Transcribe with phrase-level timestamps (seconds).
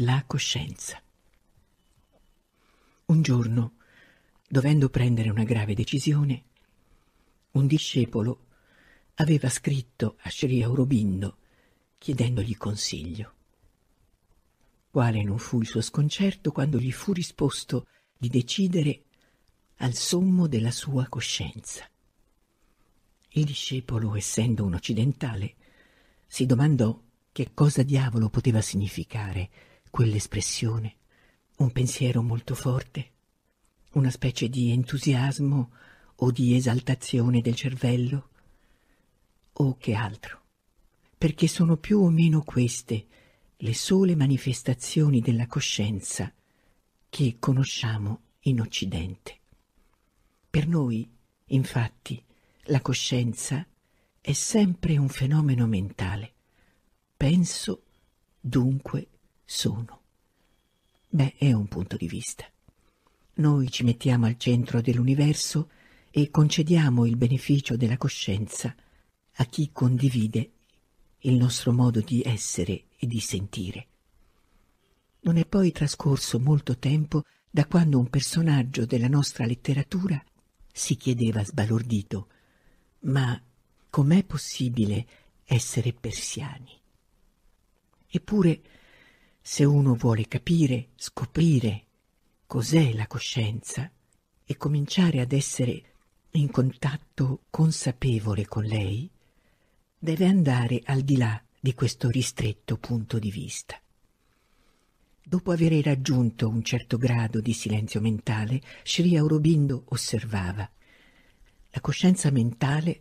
[0.00, 1.02] la coscienza.
[3.06, 3.78] Un giorno,
[4.46, 6.44] dovendo prendere una grave decisione,
[7.52, 8.46] un discepolo
[9.14, 11.38] aveva scritto a Sri Aurobindo
[11.98, 13.32] chiedendogli consiglio.
[14.90, 19.02] Quale non fu il suo sconcerto quando gli fu risposto di decidere
[19.78, 21.84] al sommo della sua coscienza.
[23.30, 25.56] Il discepolo, essendo un occidentale,
[26.28, 27.02] si domandò
[27.32, 29.50] che cosa diavolo poteva significare
[29.90, 30.96] quell'espressione.
[31.58, 33.10] Un pensiero molto forte,
[33.92, 35.72] una specie di entusiasmo
[36.16, 38.28] o di esaltazione del cervello,
[39.52, 40.42] o che altro,
[41.16, 43.06] perché sono più o meno queste
[43.56, 46.32] le sole manifestazioni della coscienza
[47.08, 49.38] che conosciamo in Occidente.
[50.48, 51.10] Per noi,
[51.46, 52.22] infatti,
[52.64, 53.66] la coscienza
[54.20, 56.34] è sempre un fenomeno mentale.
[57.16, 57.82] Penso,
[58.38, 59.08] dunque
[59.50, 60.02] sono.
[61.08, 62.44] Beh, è un punto di vista.
[63.36, 65.70] Noi ci mettiamo al centro dell'universo
[66.10, 68.74] e concediamo il beneficio della coscienza
[69.36, 70.50] a chi condivide
[71.20, 73.86] il nostro modo di essere e di sentire.
[75.20, 80.22] Non è poi trascorso molto tempo da quando un personaggio della nostra letteratura
[80.70, 82.28] si chiedeva sbalordito
[83.00, 83.40] ma
[83.88, 85.06] com'è possibile
[85.44, 86.78] essere persiani?
[88.10, 88.60] Eppure,
[89.50, 91.84] se uno vuole capire, scoprire
[92.46, 93.90] cos'è la coscienza
[94.44, 95.82] e cominciare ad essere
[96.32, 99.08] in contatto consapevole con lei,
[99.98, 103.80] deve andare al di là di questo ristretto punto di vista.
[105.24, 110.70] Dopo aver raggiunto un certo grado di silenzio mentale, Sri Aurobindo osservava
[111.70, 113.00] la coscienza mentale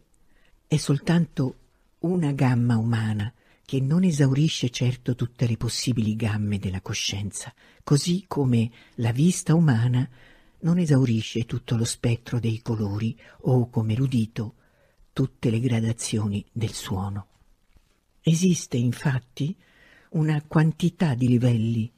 [0.66, 1.58] è soltanto
[2.00, 3.34] una gamma umana
[3.68, 10.10] che non esaurisce certo tutte le possibili gamme della coscienza, così come la vista umana
[10.60, 14.56] non esaurisce tutto lo spettro dei colori o come l'udito
[15.12, 17.28] tutte le gradazioni del suono.
[18.22, 19.54] Esiste infatti
[20.12, 21.92] una quantità di livelli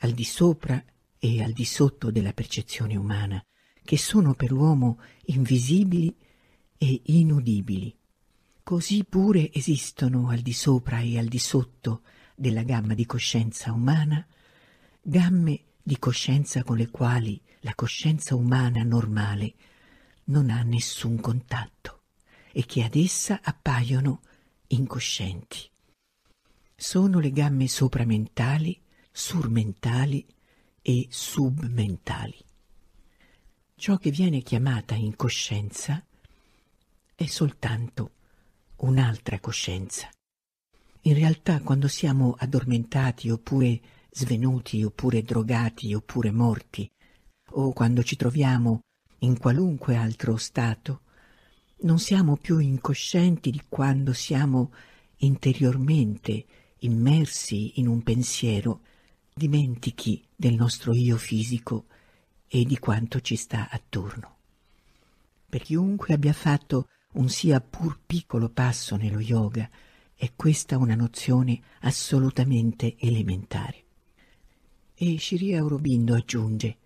[0.00, 0.84] al di sopra
[1.18, 3.42] e al di sotto della percezione umana
[3.82, 6.14] che sono per l'uomo invisibili
[6.76, 7.96] e inudibili.
[8.64, 12.02] Così pure esistono al di sopra e al di sotto
[12.36, 14.24] della gamma di coscienza umana
[15.02, 19.54] gamme di coscienza con le quali la coscienza umana normale
[20.24, 22.02] non ha nessun contatto
[22.52, 24.20] e che ad essa appaiono
[24.68, 25.68] incoscienti.
[26.76, 28.80] Sono le gamme sopramentali,
[29.10, 30.24] surmentali
[30.80, 32.38] e submentali.
[33.74, 36.04] Ciò che viene chiamata incoscienza
[37.14, 38.12] è soltanto
[38.82, 40.08] un'altra coscienza.
[41.02, 46.88] In realtà quando siamo addormentati oppure svenuti oppure drogati oppure morti
[47.54, 48.80] o quando ci troviamo
[49.20, 51.02] in qualunque altro stato,
[51.82, 54.72] non siamo più incoscienti di quando siamo
[55.18, 56.44] interiormente
[56.78, 58.82] immersi in un pensiero
[59.34, 61.86] dimentichi del nostro io fisico
[62.46, 64.36] e di quanto ci sta attorno.
[65.48, 69.68] Per chiunque abbia fatto un sia pur piccolo passo nello yoga,
[70.14, 73.84] è questa una nozione assolutamente elementare.
[74.94, 76.76] E Shri Aurobindo aggiunge,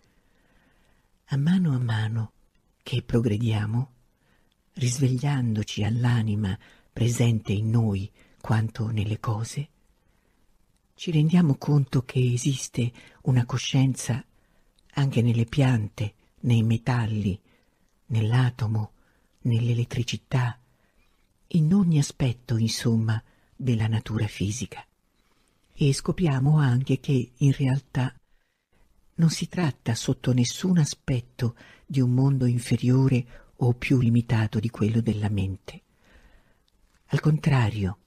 [1.26, 2.32] a mano a mano
[2.82, 3.91] che progrediamo,
[4.75, 6.59] risvegliandoci all'anima
[6.92, 8.10] presente in noi
[8.41, 9.69] quanto nelle cose,
[10.94, 12.91] ci rendiamo conto che esiste
[13.22, 14.25] una coscienza
[14.94, 17.38] anche nelle piante, nei metalli,
[18.06, 18.92] nell'atomo,
[19.46, 20.58] nell'elettricità,
[21.48, 23.22] in ogni aspetto, insomma,
[23.54, 24.84] della natura fisica.
[25.72, 28.14] E scopriamo anche che, in realtà,
[29.14, 31.56] non si tratta sotto nessun aspetto
[31.86, 35.82] di un mondo inferiore o più limitato di quello della mente.
[37.06, 37.98] Al contrario,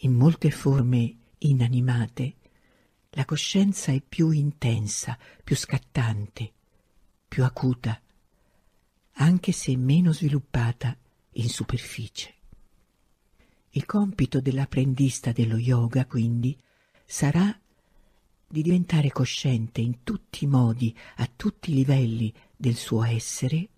[0.00, 2.34] in molte forme inanimate
[3.10, 6.52] la coscienza è più intensa, più scattante,
[7.26, 8.00] più acuta,
[9.18, 10.96] anche se meno sviluppata
[11.32, 12.34] in superficie.
[13.70, 16.56] Il compito dell'apprendista dello yoga, quindi,
[17.04, 17.58] sarà
[18.48, 23.68] di diventare cosciente in tutti i modi, a tutti i livelli del suo essere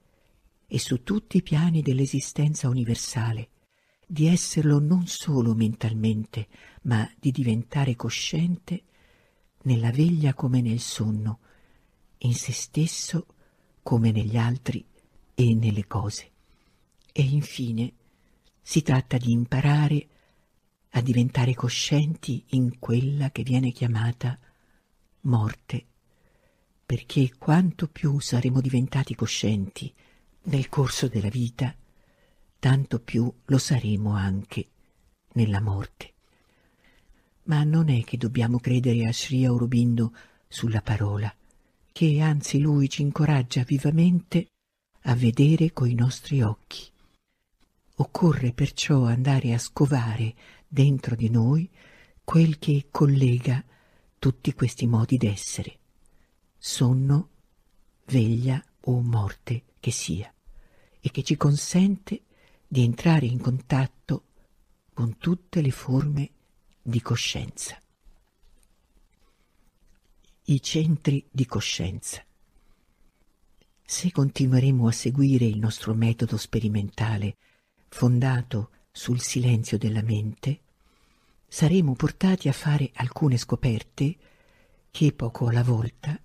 [0.67, 3.49] e su tutti i piani dell'esistenza universale,
[4.07, 6.49] di esserlo non solo mentalmente,
[6.83, 8.83] ma di diventare cosciente
[9.63, 11.41] nella veglia come nel sonno,
[12.19, 13.27] in se stesso
[13.83, 14.85] come negli altri
[15.41, 16.31] e nelle cose.
[17.13, 17.93] E infine
[18.61, 20.09] si tratta di imparare
[20.91, 24.37] a diventare coscienti in quella che viene chiamata
[25.23, 25.87] morte,
[26.85, 29.95] perché quanto più saremo diventati coscienti
[30.45, 31.73] nel corso della vita,
[32.59, 34.67] tanto più lo saremo anche
[35.35, 36.15] nella morte.
[37.45, 40.13] Ma non è che dobbiamo credere a Sri Aurobindo
[40.49, 41.33] sulla parola,
[41.93, 44.49] che anzi lui ci incoraggia vivamente
[45.09, 46.87] a vedere coi nostri occhi.
[47.97, 50.35] Occorre perciò andare a scovare
[50.69, 51.69] dentro di noi
[52.23, 53.65] quel che collega
[54.19, 55.79] tutti questi modi d'essere,
[56.59, 57.31] sonno,
[58.05, 60.33] veglia o morte che sia,
[61.01, 62.25] e che ci consente
[62.67, 64.25] di entrare in contatto
[64.93, 66.31] con tutte le forme
[66.83, 67.81] di coscienza.
[70.45, 72.28] I centri di coscienza.
[73.91, 77.39] Se continueremo a seguire il nostro metodo sperimentale
[77.89, 80.61] fondato sul silenzio della mente,
[81.49, 84.17] saremo portati a fare alcune scoperte
[84.91, 86.21] che poco alla volta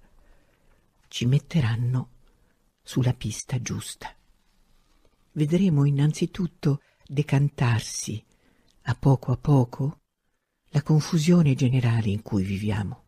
[1.07, 2.09] ci metteranno
[2.83, 4.13] sulla pista giusta.
[5.31, 8.21] Vedremo innanzitutto decantarsi
[8.81, 10.01] a poco a poco
[10.71, 13.02] la confusione generale in cui viviamo.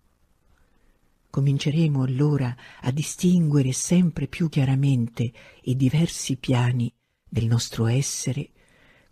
[1.35, 5.33] Cominceremo allora a distinguere sempre più chiaramente
[5.63, 6.89] i diversi piani
[7.27, 8.51] del nostro essere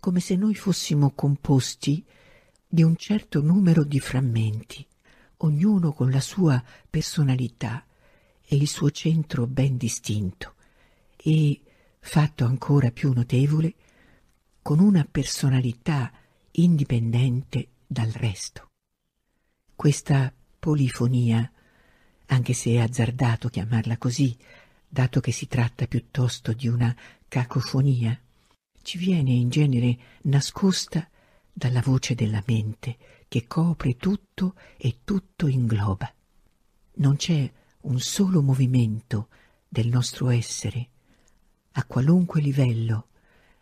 [0.00, 2.02] come se noi fossimo composti
[2.66, 4.86] di un certo numero di frammenti,
[5.38, 7.84] ognuno con la sua personalità
[8.42, 10.54] e il suo centro ben distinto
[11.18, 11.60] e,
[12.00, 13.74] fatto ancora più notevole,
[14.62, 16.10] con una personalità
[16.52, 18.70] indipendente dal resto.
[19.76, 21.50] Questa polifonia,
[22.26, 24.36] anche se è azzardato chiamarla così,
[24.88, 26.94] dato che si tratta piuttosto di una
[27.28, 28.18] cacofonia,
[28.82, 31.08] ci viene in genere nascosta
[31.52, 32.96] dalla voce della mente
[33.28, 36.12] che copre tutto e tutto ingloba.
[36.96, 37.50] Non c'è
[37.82, 39.28] un solo movimento
[39.68, 40.88] del nostro essere,
[41.72, 43.08] a qualunque livello,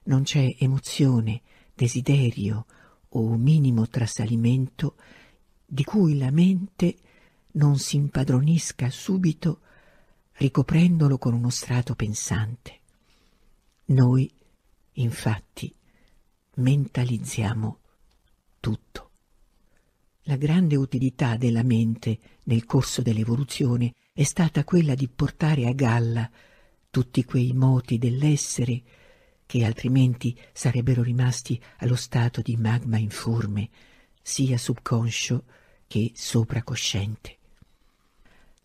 [0.04, 1.40] non c'è emozione,
[1.74, 2.66] desiderio
[3.10, 4.96] o minimo trasalimento
[5.64, 6.96] di cui la mente
[7.52, 9.60] non si impadronisca subito
[10.32, 12.80] ricoprendolo con uno strato pensante.
[13.86, 14.32] Noi
[14.96, 15.74] Infatti,
[16.56, 17.78] mentalizziamo
[18.60, 19.10] tutto.
[20.24, 26.30] La grande utilità della mente nel corso dell'evoluzione è stata quella di portare a galla
[26.90, 28.82] tutti quei moti dell'essere
[29.46, 33.70] che altrimenti sarebbero rimasti allo stato di magma informe,
[34.20, 35.44] sia subconscio
[35.86, 37.38] che sopracosciente.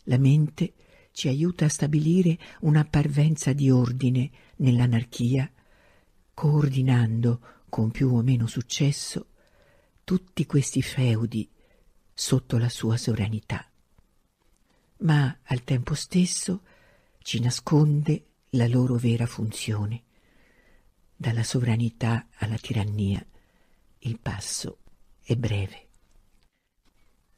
[0.09, 0.73] La mente
[1.11, 5.51] ci aiuta a stabilire una parvenza di ordine nell'anarchia
[6.33, 9.29] coordinando con più o meno successo
[10.03, 11.49] tutti questi feudi
[12.13, 13.69] sotto la sua sovranità.
[14.99, 16.61] Ma al tempo stesso
[17.19, 20.03] ci nasconde la loro vera funzione.
[21.15, 23.25] Dalla sovranità alla tirannia
[23.99, 24.79] il passo
[25.21, 25.87] è breve.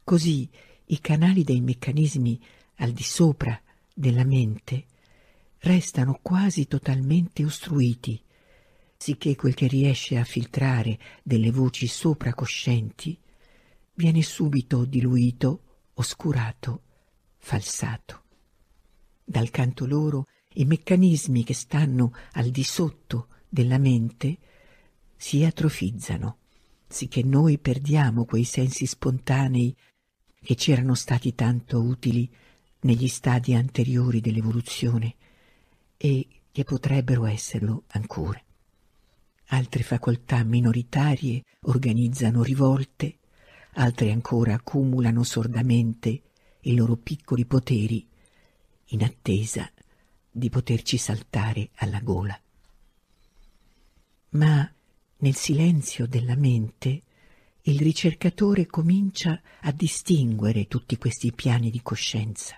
[0.04, 0.50] Così
[0.88, 2.40] i canali dei meccanismi
[2.80, 3.60] al di sopra
[3.94, 4.86] della mente
[5.60, 8.22] restano quasi totalmente ostruiti
[8.98, 13.18] sicché quel che riesce a filtrare delle voci sopracoscienti
[13.94, 16.84] viene subito diluito, oscurato,
[17.38, 18.24] falsato.
[19.24, 24.38] Dal canto loro i meccanismi che stanno al di sotto della mente
[25.16, 26.38] si atrofizzano,
[26.88, 29.76] sicché noi perdiamo quei sensi spontanei
[30.42, 32.30] che ci erano stati tanto utili
[32.82, 35.16] negli stadi anteriori dell'evoluzione
[35.98, 38.42] e che potrebbero esserlo ancora.
[39.52, 43.18] Altre facoltà minoritarie organizzano rivolte,
[43.74, 46.22] altre ancora accumulano sordamente
[46.62, 48.08] i loro piccoli poteri
[48.92, 49.70] in attesa
[50.32, 52.40] di poterci saltare alla gola.
[54.32, 54.72] Ma
[55.18, 57.02] nel silenzio della mente
[57.64, 62.58] il ricercatore comincia a distinguere tutti questi piani di coscienza,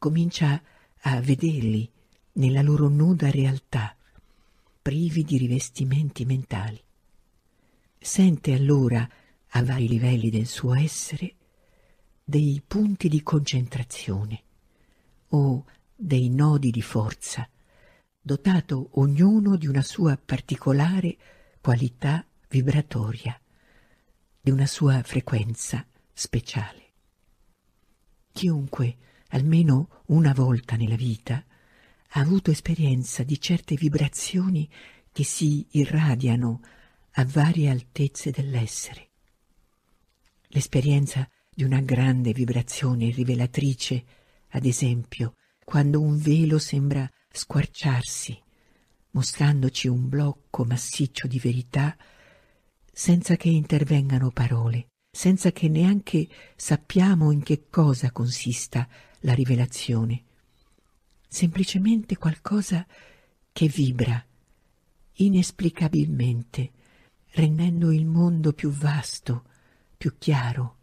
[0.00, 0.62] comincia
[1.02, 1.86] a vederli
[2.32, 3.94] nella loro nuda realtà
[4.80, 6.82] privi di rivestimenti mentali.
[7.98, 9.06] Sente allora,
[9.48, 11.34] a vari livelli del suo essere,
[12.24, 14.42] dei punti di concentrazione
[15.28, 17.46] o dei nodi di forza,
[18.18, 21.18] dotato ognuno di una sua particolare
[21.60, 23.38] qualità vibratoria,
[24.40, 26.88] di una sua frequenza speciale.
[28.32, 28.96] Chiunque,
[29.30, 31.44] almeno una volta nella vita,
[32.12, 34.68] ha avuto esperienza di certe vibrazioni
[35.12, 36.60] che si irradiano
[37.12, 39.08] a varie altezze dell'essere.
[40.52, 44.04] l'esperienza di una grande vibrazione rivelatrice,
[44.50, 45.34] ad esempio,
[45.64, 48.36] quando un velo sembra squarciarsi,
[49.12, 51.96] mostrandoci un blocco massiccio di verità
[52.92, 58.88] senza che intervengano parole, senza che neanche sappiamo in che cosa consista
[59.20, 60.24] la rivelazione.
[61.28, 62.86] Semplicemente qualcosa
[63.52, 64.24] che vibra
[65.14, 66.70] inesplicabilmente,
[67.32, 69.44] rendendo il mondo più vasto,
[69.96, 70.76] più chiaro,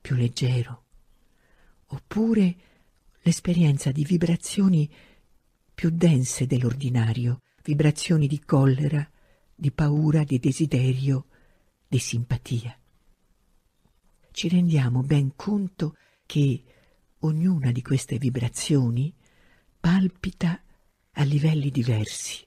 [0.00, 0.84] più leggero.
[1.86, 2.56] Oppure
[3.22, 4.88] l'esperienza di vibrazioni
[5.74, 9.08] più dense dell'ordinario, vibrazioni di collera,
[9.54, 11.26] di paura, di desiderio,
[11.88, 12.78] di simpatia.
[14.30, 15.96] Ci rendiamo ben conto
[16.26, 16.62] che
[17.26, 19.12] ognuna di queste vibrazioni
[19.78, 20.60] palpita
[21.12, 22.44] a livelli diversi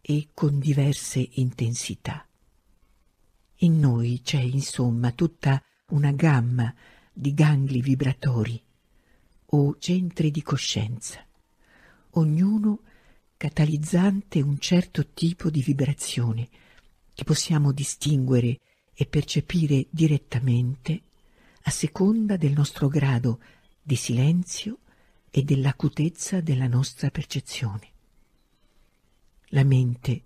[0.00, 2.26] e con diverse intensità.
[3.60, 6.74] In noi c'è insomma tutta una gamma
[7.12, 8.62] di gangli vibratori
[9.46, 11.24] o centri di coscienza,
[12.10, 12.80] ognuno
[13.36, 16.48] catalizzante un certo tipo di vibrazione
[17.14, 18.60] che possiamo distinguere
[18.94, 21.02] e percepire direttamente
[21.62, 23.40] a seconda del nostro grado
[23.86, 24.78] di silenzio
[25.30, 27.92] e dell'acutezza della nostra percezione.
[29.50, 30.24] La mente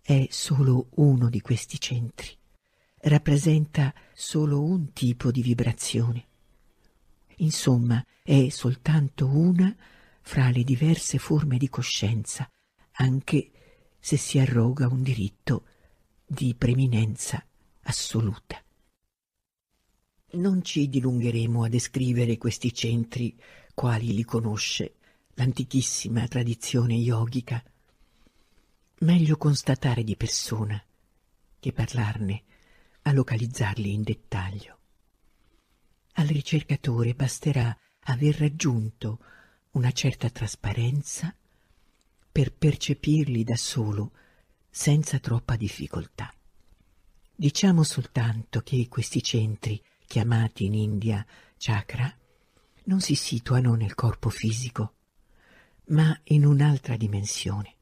[0.00, 2.34] è solo uno di questi centri,
[3.02, 6.26] rappresenta solo un tipo di vibrazione.
[7.36, 9.76] Insomma, è soltanto una
[10.22, 12.50] fra le diverse forme di coscienza,
[12.92, 13.50] anche
[14.00, 15.66] se si arroga un diritto
[16.24, 17.44] di preminenza
[17.82, 18.63] assoluta.
[20.34, 23.38] Non ci dilungheremo a descrivere questi centri
[23.72, 24.96] quali li conosce
[25.34, 27.62] l'antichissima tradizione yogica.
[29.00, 30.82] Meglio constatare di persona
[31.60, 32.42] che parlarne
[33.02, 34.78] a localizzarli in dettaglio.
[36.14, 37.76] Al ricercatore basterà
[38.06, 39.18] aver raggiunto
[39.72, 41.34] una certa trasparenza
[42.30, 44.12] per percepirli da solo
[44.68, 46.32] senza troppa difficoltà.
[47.36, 51.24] Diciamo soltanto che questi centri, chiamati in India
[51.56, 52.12] chakra,
[52.84, 54.94] non si situano nel corpo fisico,
[55.86, 57.76] ma in un'altra dimensione,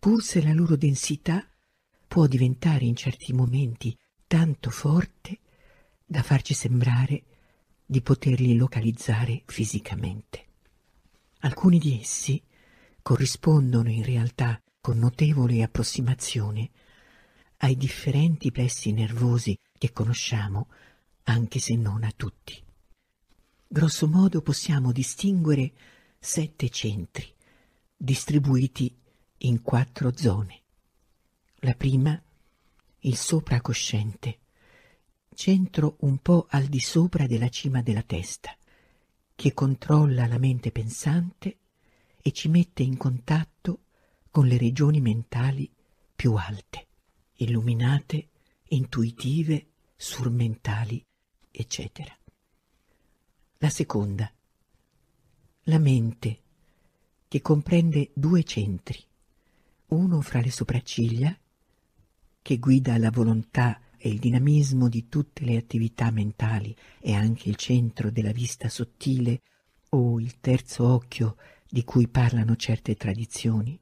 [0.00, 1.46] pur se la loro densità
[2.06, 3.96] può diventare in certi momenti
[4.26, 5.38] tanto forte
[6.04, 7.24] da farci sembrare
[7.84, 10.46] di poterli localizzare fisicamente.
[11.40, 12.42] Alcuni di essi
[13.02, 16.70] corrispondono in realtà con notevole approssimazione
[17.58, 20.68] ai differenti plessi nervosi che conosciamo,
[21.24, 22.60] anche se non a tutti.
[23.66, 25.72] Grosso modo possiamo distinguere
[26.18, 27.32] sette centri,
[27.96, 28.94] distribuiti
[29.38, 30.60] in quattro zone.
[31.60, 32.20] La prima,
[33.00, 34.38] il sopracosciente,
[35.34, 38.56] centro un po' al di sopra della cima della testa,
[39.34, 41.58] che controlla la mente pensante
[42.20, 43.84] e ci mette in contatto
[44.30, 45.70] con le regioni mentali
[46.14, 46.86] più alte,
[47.36, 48.28] illuminate,
[48.68, 51.04] intuitive, surmentali,
[51.52, 52.16] eccetera.
[53.58, 54.32] La seconda,
[55.64, 56.40] la mente,
[57.28, 58.98] che comprende due centri,
[59.88, 61.36] uno fra le sopracciglia,
[62.42, 67.56] che guida la volontà e il dinamismo di tutte le attività mentali e anche il
[67.56, 69.42] centro della vista sottile
[69.90, 71.36] o il terzo occhio
[71.68, 73.78] di cui parlano certe tradizioni,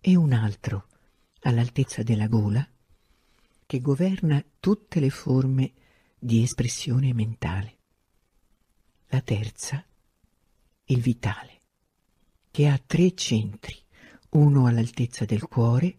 [0.00, 0.86] e un altro
[1.42, 2.66] all'altezza della gola
[3.66, 5.72] che governa tutte le forme
[6.24, 7.78] di espressione mentale.
[9.08, 9.84] La terza,
[10.84, 11.62] il vitale,
[12.48, 13.76] che ha tre centri,
[14.30, 15.98] uno all'altezza del cuore,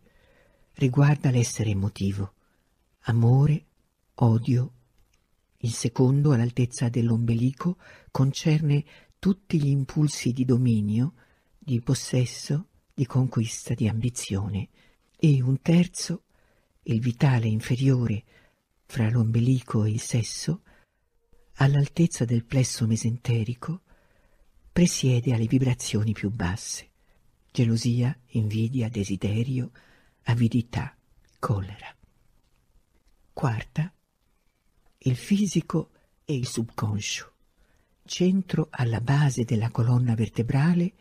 [0.75, 2.35] riguarda l'essere emotivo,
[3.01, 3.65] amore,
[4.15, 4.73] odio.
[5.57, 7.75] Il secondo, all'altezza dell'ombelico,
[8.09, 8.85] concerne
[9.19, 11.15] tutti gli impulsi di dominio,
[11.59, 14.69] di possesso, di conquista, di ambizione.
[15.17, 16.23] E un terzo,
[16.83, 18.23] il vitale inferiore,
[18.93, 20.61] fra l'ombelico e il sesso,
[21.53, 23.81] all'altezza del plesso mesenterico,
[24.71, 26.91] presiede alle vibrazioni più basse,
[27.51, 29.71] gelosia, invidia, desiderio,
[30.25, 30.95] avidità,
[31.39, 31.91] collera.
[33.33, 33.91] Quarta,
[34.99, 35.89] il fisico
[36.23, 37.33] e il subconscio,
[38.05, 40.93] centro alla base della colonna vertebrale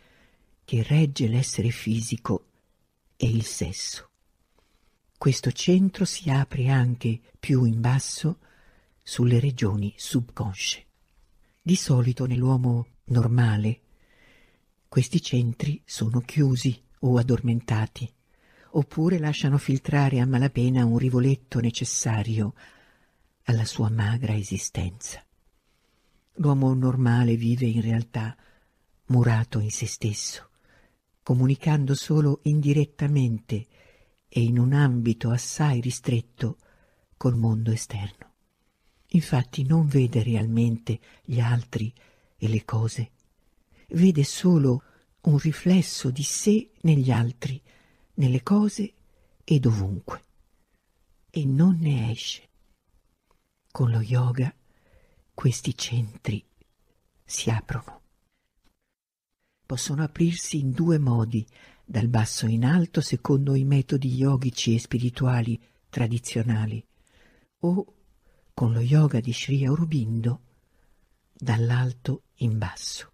[0.64, 2.46] che regge l'essere fisico
[3.18, 4.11] e il sesso.
[5.22, 8.38] Questo centro si apre anche più in basso
[9.04, 10.84] sulle regioni subconsce.
[11.62, 13.80] Di solito nell'uomo normale
[14.88, 18.12] questi centri sono chiusi o addormentati,
[18.70, 22.54] oppure lasciano filtrare a malapena un rivoletto necessario
[23.44, 25.24] alla sua magra esistenza.
[26.32, 28.36] L'uomo normale vive in realtà
[29.06, 30.48] murato in se stesso,
[31.22, 33.68] comunicando solo indirettamente
[34.34, 36.56] e in un ambito assai ristretto
[37.18, 38.30] col mondo esterno.
[39.08, 41.92] Infatti non vede realmente gli altri
[42.38, 43.10] e le cose,
[43.88, 44.84] vede solo
[45.24, 47.60] un riflesso di sé negli altri,
[48.14, 48.94] nelle cose
[49.44, 50.22] e dovunque,
[51.28, 52.48] e non ne esce.
[53.70, 54.54] Con lo yoga
[55.34, 56.42] questi centri
[57.22, 58.00] si aprono.
[59.66, 61.46] Possono aprirsi in due modi,
[61.84, 66.84] dal basso in alto secondo i metodi yogici e spirituali tradizionali,
[67.60, 67.94] o
[68.54, 70.40] con lo yoga di Sri Aurobindo,
[71.32, 73.12] dall'alto in basso.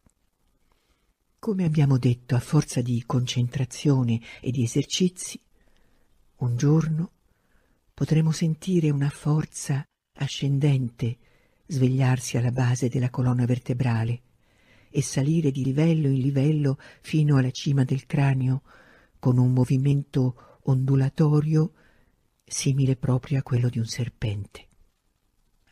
[1.39, 5.41] Come abbiamo detto, a forza di concentrazione e di esercizi,
[6.39, 7.13] un giorno
[7.95, 9.85] potremo sentire una forza
[10.19, 11.19] ascendente
[11.67, 14.23] svegliarsi alla base della colonna vertebrale
[14.91, 18.63] e salire di livello in livello fino alla cima del cranio
[19.19, 21.73] con un movimento ondulatorio
[22.45, 24.67] simile proprio a quello di un serpente.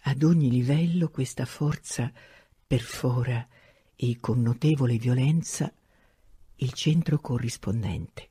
[0.03, 2.13] Ad ogni livello questa forza
[2.67, 3.47] perfora
[3.95, 5.73] e con notevole violenza
[6.57, 8.31] il centro corrispondente,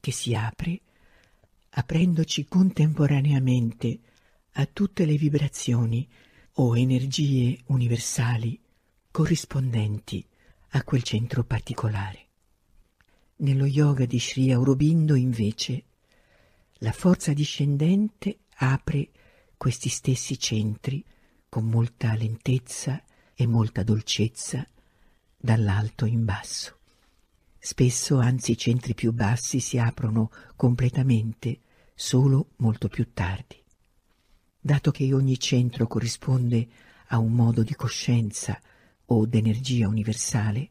[0.00, 0.80] che si apre
[1.70, 4.00] aprendoci contemporaneamente
[4.52, 6.06] a tutte le vibrazioni
[6.56, 8.60] o energie universali
[9.12, 10.26] corrispondenti
[10.70, 12.26] a quel centro particolare.
[13.36, 15.84] Nello yoga di Sri Aurobindo, invece,
[16.78, 19.10] la forza discendente apre
[19.58, 21.04] questi stessi centri
[21.48, 23.04] con molta lentezza
[23.34, 24.66] e molta dolcezza
[25.36, 26.78] dall'alto in basso.
[27.58, 31.60] Spesso, anzi, i centri più bassi si aprono completamente
[31.94, 33.62] solo molto più tardi.
[34.58, 36.66] Dato che ogni centro corrisponde
[37.08, 38.58] a un modo di coscienza
[39.12, 40.70] o d'energia universale,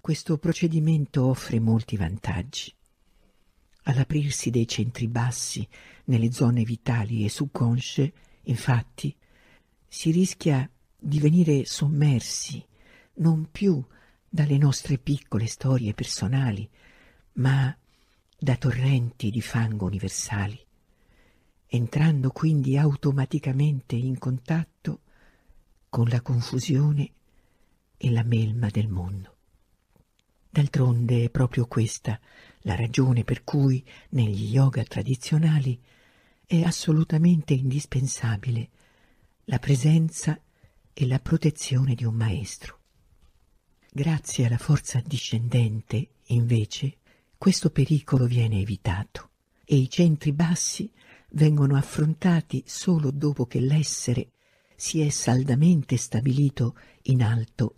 [0.00, 2.74] questo procedimento offre molti vantaggi.
[3.84, 5.66] All'aprirsi dei centri bassi
[6.06, 9.14] nelle zone vitali e subconsce, infatti,
[9.86, 12.62] si rischia di venire sommersi
[13.14, 13.82] non più
[14.28, 16.68] dalle nostre piccole storie personali,
[17.34, 17.74] ma
[18.36, 20.58] da torrenti di fango universali,
[21.66, 25.00] entrando quindi automaticamente in contatto
[25.88, 27.12] con la confusione
[27.98, 29.36] e la melma del mondo.
[30.48, 32.18] D'altronde è proprio questa
[32.62, 35.78] la ragione per cui negli yoga tradizionali
[36.46, 38.70] è assolutamente indispensabile
[39.44, 40.40] la presenza
[40.92, 42.78] e la protezione di un maestro.
[43.90, 46.96] Grazie alla forza discendente, invece,
[47.36, 49.30] questo pericolo viene evitato
[49.64, 50.90] e i centri bassi
[51.30, 54.30] vengono affrontati solo dopo che l'essere
[54.74, 57.77] si è saldamente stabilito in alto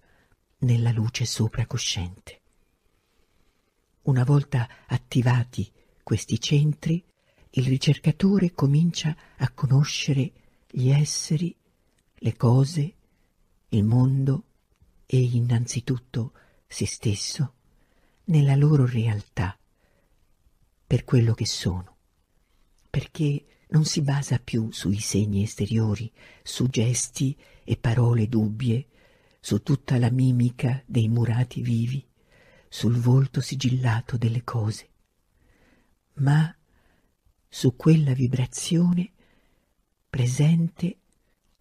[0.61, 2.41] nella luce sopracosciente.
[4.03, 5.71] Una volta attivati
[6.03, 7.05] questi centri,
[7.51, 10.33] il ricercatore comincia a conoscere
[10.71, 11.55] gli esseri,
[12.15, 12.95] le cose,
[13.69, 14.45] il mondo
[15.07, 16.33] e innanzitutto
[16.67, 17.55] se stesso
[18.25, 19.59] nella loro realtà,
[20.87, 21.97] per quello che sono,
[22.89, 26.11] perché non si basa più sui segni esteriori,
[26.43, 28.87] su gesti e parole dubbie,
[29.41, 32.07] su tutta la mimica dei murati vivi,
[32.69, 34.89] sul volto sigillato delle cose,
[36.15, 36.55] ma
[37.49, 39.11] su quella vibrazione
[40.09, 40.99] presente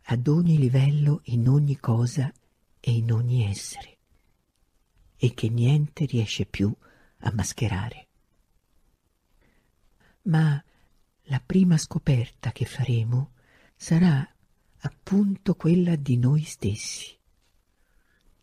[0.04, 2.32] ad ogni livello in ogni cosa
[2.80, 3.98] e in ogni essere,
[5.16, 6.74] e che niente riesce più
[7.20, 8.08] a mascherare.
[10.24, 10.64] Ma
[11.24, 13.32] la prima scoperta che faremo
[13.76, 14.28] sarà
[14.82, 17.19] appunto quella di noi stessi,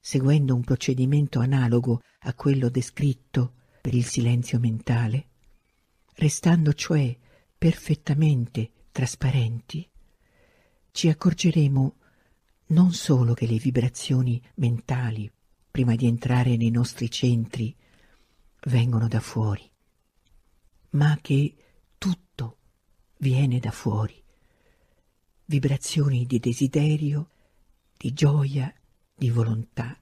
[0.07, 5.31] seguendo un procedimento analogo a quello descritto per il silenzio mentale,
[6.15, 7.19] restando cioè
[7.59, 9.91] perfettamente trasparenti,
[10.93, 11.97] ci accorgeremo
[12.67, 15.29] non solo che le vibrazioni mentali,
[15.73, 17.75] prima di entrare nei nostri centri,
[18.67, 19.69] vengono da fuori,
[20.91, 21.57] ma che
[21.99, 22.59] tutto
[23.19, 24.23] viene da fuori.
[25.47, 27.31] Vibrazioni di desiderio,
[27.97, 28.73] di gioia,
[29.17, 29.99] di volontà.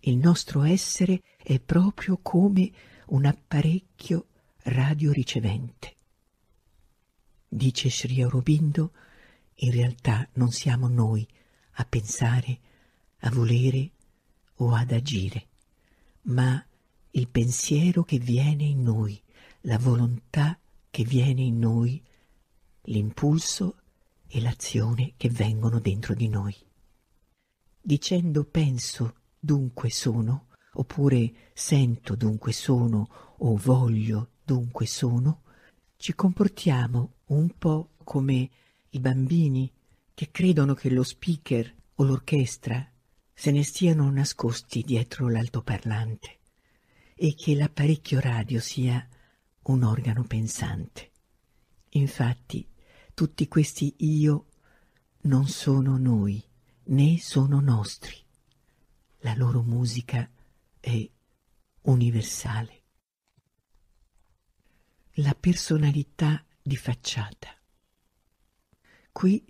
[0.00, 2.70] Il nostro essere è proprio come
[3.06, 4.26] un apparecchio
[4.64, 5.96] radioricevente.
[7.48, 8.92] Dice Sri Aurobindo,
[9.60, 11.26] in realtà non siamo noi
[11.72, 12.58] a pensare,
[13.20, 13.90] a volere
[14.56, 15.46] o ad agire,
[16.22, 16.62] ma
[17.12, 19.20] il pensiero che viene in noi,
[19.62, 20.58] la volontà
[20.90, 22.02] che viene in noi,
[22.82, 23.76] l'impulso
[24.26, 26.54] e l'azione che vengono dentro di noi.
[27.88, 35.44] Dicendo penso, dunque sono, oppure sento, dunque sono, o voglio, dunque sono,
[35.96, 38.50] ci comportiamo un po' come
[38.90, 39.72] i bambini
[40.12, 42.86] che credono che lo speaker o l'orchestra
[43.32, 46.40] se ne stiano nascosti dietro l'altoparlante
[47.14, 49.08] e che l'apparecchio radio sia
[49.62, 51.12] un organo pensante.
[51.92, 52.68] Infatti,
[53.14, 54.48] tutti questi io
[55.22, 56.47] non sono noi,
[56.88, 58.16] né sono nostri.
[59.18, 60.30] La loro musica
[60.78, 61.10] è
[61.82, 62.82] universale.
[65.14, 67.48] La personalità di facciata.
[69.10, 69.44] Qui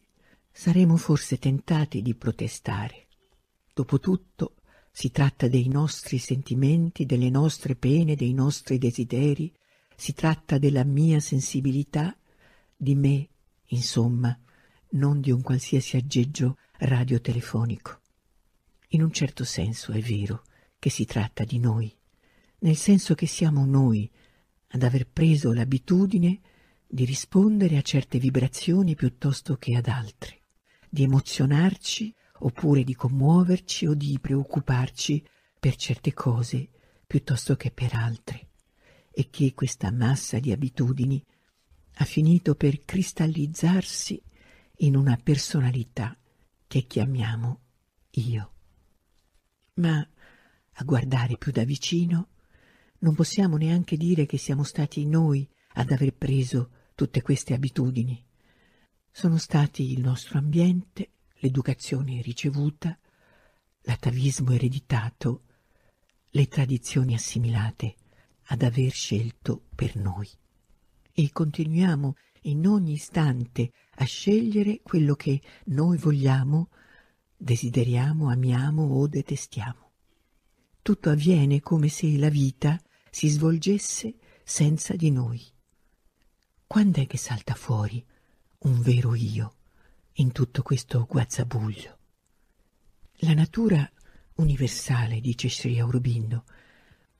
[0.50, 3.08] saremo forse tentati di protestare.
[3.72, 4.56] Dopotutto
[4.90, 9.54] si tratta dei nostri sentimenti, delle nostre pene, dei nostri desideri,
[9.94, 12.16] si tratta della mia sensibilità,
[12.76, 13.28] di me,
[13.66, 14.36] insomma,
[14.90, 18.00] non di un qualsiasi aggeggio radiotelefonico.
[18.88, 20.44] In un certo senso è vero
[20.78, 21.94] che si tratta di noi,
[22.60, 24.10] nel senso che siamo noi
[24.68, 26.40] ad aver preso l'abitudine
[26.86, 30.38] di rispondere a certe vibrazioni piuttosto che ad altre
[30.88, 35.22] di emozionarci oppure di commuoverci o di preoccuparci
[35.58, 36.68] per certe cose
[37.06, 38.48] piuttosto che per altre
[39.10, 41.22] e che questa massa di abitudini
[42.00, 44.22] ha finito per cristallizzarsi
[44.78, 46.16] in una personalità
[46.68, 47.60] che chiamiamo
[48.10, 48.52] io.
[49.74, 50.06] Ma
[50.72, 52.28] a guardare più da vicino
[52.98, 58.24] non possiamo neanche dire che siamo stati noi ad aver preso tutte queste abitudini
[59.18, 62.96] sono stati il nostro ambiente, l'educazione ricevuta,
[63.80, 65.42] l'atavismo ereditato,
[66.30, 67.96] le tradizioni assimilate
[68.50, 70.28] ad aver scelto per noi.
[71.12, 76.68] E continuiamo in ogni istante a scegliere quello che noi vogliamo,
[77.36, 79.90] desideriamo, amiamo o detestiamo.
[80.82, 85.44] Tutto avviene come se la vita si svolgesse senza di noi.
[86.66, 88.04] Quando è che salta fuori
[88.60, 89.56] un vero io
[90.14, 91.98] in tutto questo guazzabuglio.
[93.22, 93.88] La natura
[94.36, 96.44] universale, dice Sri Aurobindo,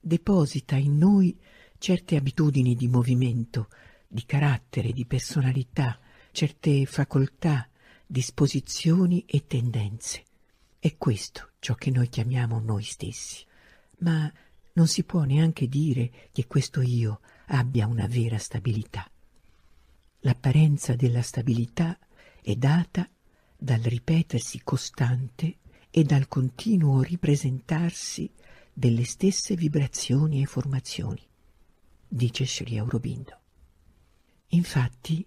[0.00, 1.38] deposita in noi
[1.78, 3.68] certe abitudini di movimento,
[4.08, 6.00] di carattere, di personalità,
[6.32, 7.68] certe facoltà,
[8.06, 10.24] disposizioni e tendenze.
[10.78, 13.44] È questo ciò che noi chiamiamo noi stessi.
[13.98, 14.32] Ma
[14.72, 19.10] non si può neanche dire che questo io abbia una vera stabilità.
[20.20, 21.98] L'apparenza della stabilità
[22.40, 23.08] è data
[23.56, 25.58] dal ripetersi costante
[25.90, 28.30] e dal continuo ripresentarsi
[28.72, 31.20] delle stesse vibrazioni e formazioni,
[32.06, 33.40] dice Sri Aurobindo.
[34.52, 35.26] Infatti,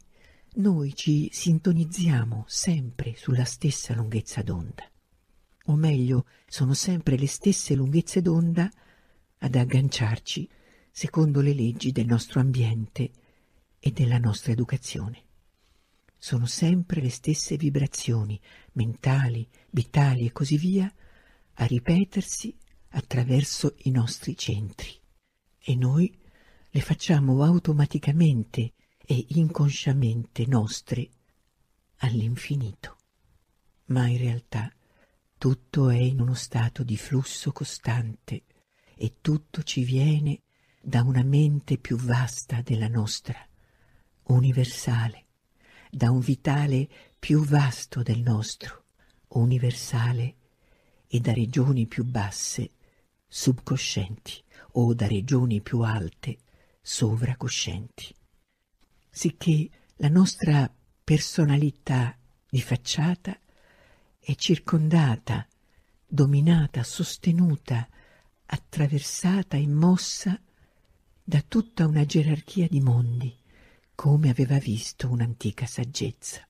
[0.56, 4.90] noi ci sintonizziamo sempre sulla stessa lunghezza d'onda,
[5.66, 8.70] o meglio, sono sempre le stesse lunghezze d'onda
[9.38, 10.50] ad agganciarci
[10.92, 13.12] secondo le leggi del nostro ambiente
[13.80, 15.24] e della nostra educazione.
[16.18, 18.40] Sono sempre le stesse vibrazioni
[18.74, 20.92] mentali, vitali e così via
[21.54, 22.56] a ripetersi
[22.90, 25.00] attraverso i nostri centri
[25.60, 26.16] e noi
[26.70, 28.74] le facciamo automaticamente
[29.12, 31.10] e inconsciamente nostre
[31.98, 32.96] all'infinito.
[33.88, 34.74] Ma in realtà
[35.38, 38.44] tutto è in uno stato di flusso costante
[38.96, 40.44] e tutto ci viene
[40.82, 43.36] da una mente più vasta della nostra
[44.28, 45.26] universale,
[45.90, 46.88] da un vitale
[47.20, 48.86] più vasto del nostro,
[49.34, 50.36] universale,
[51.06, 52.72] e da regioni più basse,
[53.28, 54.42] subcoscienti,
[54.76, 56.38] o da regioni più alte,
[56.82, 58.20] sovracoscienti.
[59.14, 62.18] Sicché la nostra personalità
[62.50, 63.38] di facciata
[64.18, 65.46] è circondata,
[66.08, 67.88] dominata, sostenuta,
[68.46, 70.40] attraversata e mossa
[71.24, 73.38] da tutta una gerarchia di mondi,
[73.96, 76.48] come aveva visto un'antica saggezza.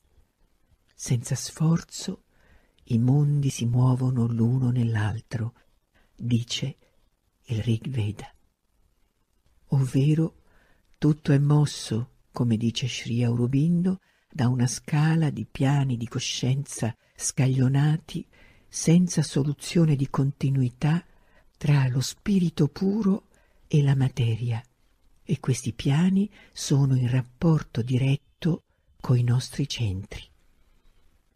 [0.94, 2.26] Senza sforzo
[2.86, 5.56] i mondi si muovono l'uno nell'altro,
[6.16, 6.78] dice
[7.46, 8.32] il Rig Veda.
[9.70, 10.36] Ovvero
[10.98, 14.00] tutto è mosso, come dice Sri Aurobindo,
[14.32, 18.26] da una scala di piani di coscienza scaglionati
[18.68, 21.06] senza soluzione di continuità
[21.58, 23.28] tra lo spirito puro
[23.68, 24.64] e la materia
[25.24, 28.64] e questi piani sono in rapporto diretto
[29.00, 30.24] coi nostri centri.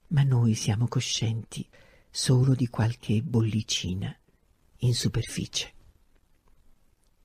[0.08, 1.68] Ma noi siamo coscienti
[2.10, 4.14] solo di qualche bollicina
[4.80, 5.74] in superficie.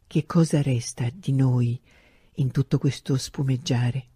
[0.06, 1.80] Che cosa resta di noi
[2.40, 4.08] in tutto questo spumeggiare?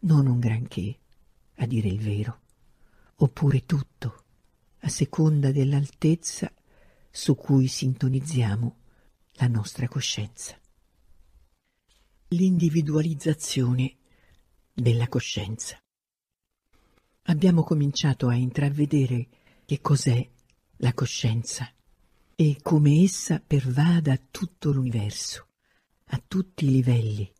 [0.00, 0.98] Non un granché,
[1.56, 2.40] a dire il vero,
[3.16, 4.24] oppure tutto,
[4.80, 6.52] a seconda dell'altezza
[7.10, 8.76] su cui sintonizziamo
[9.36, 10.58] la nostra coscienza.
[12.28, 13.96] L'individualizzazione
[14.74, 15.78] della coscienza.
[17.22, 19.28] Abbiamo cominciato a intravedere
[19.64, 20.28] che cos'è
[20.78, 21.72] la coscienza
[22.36, 25.46] e come essa pervada tutto l'universo,
[26.06, 27.30] a tutti i livelli,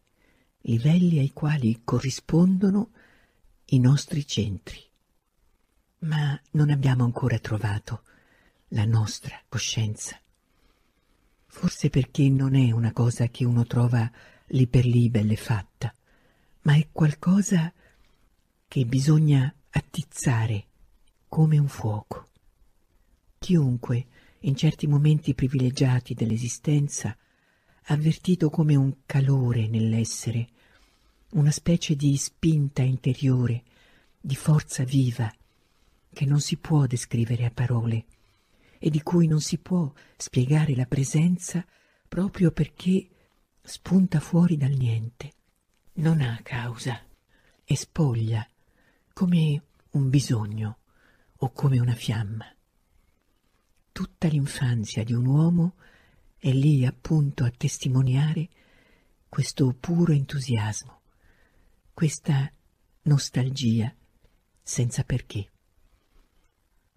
[0.63, 2.91] livelli ai quali corrispondono
[3.67, 4.81] i nostri centri.
[6.01, 8.03] Ma non abbiamo ancora trovato
[8.69, 10.19] la nostra coscienza.
[11.47, 14.11] Forse perché non è una cosa che uno trova
[14.49, 15.95] lì per lì belle fatta,
[16.63, 17.73] ma è qualcosa
[18.67, 20.67] che bisogna attizzare
[21.29, 22.29] come un fuoco.
[23.39, 24.07] Chiunque,
[24.41, 27.17] in certi momenti privilegiati dell'esistenza,
[27.87, 30.49] avvertito come un calore nell'essere,
[31.31, 33.63] una specie di spinta interiore,
[34.21, 35.33] di forza viva,
[36.13, 38.05] che non si può descrivere a parole
[38.79, 41.65] e di cui non si può spiegare la presenza
[42.09, 43.09] proprio perché
[43.61, 45.33] spunta fuori dal niente.
[45.95, 47.03] Non ha causa,
[47.65, 48.47] è spoglia,
[49.13, 50.79] come un bisogno
[51.39, 52.47] o come una fiamma.
[53.93, 55.75] Tutta l'infanzia di un uomo
[56.45, 58.51] è lì appunto a testimoniare
[59.31, 61.01] questo puro entusiasmo,
[61.95, 62.53] questa
[63.05, 63.91] nostalgia
[64.63, 65.49] senza perché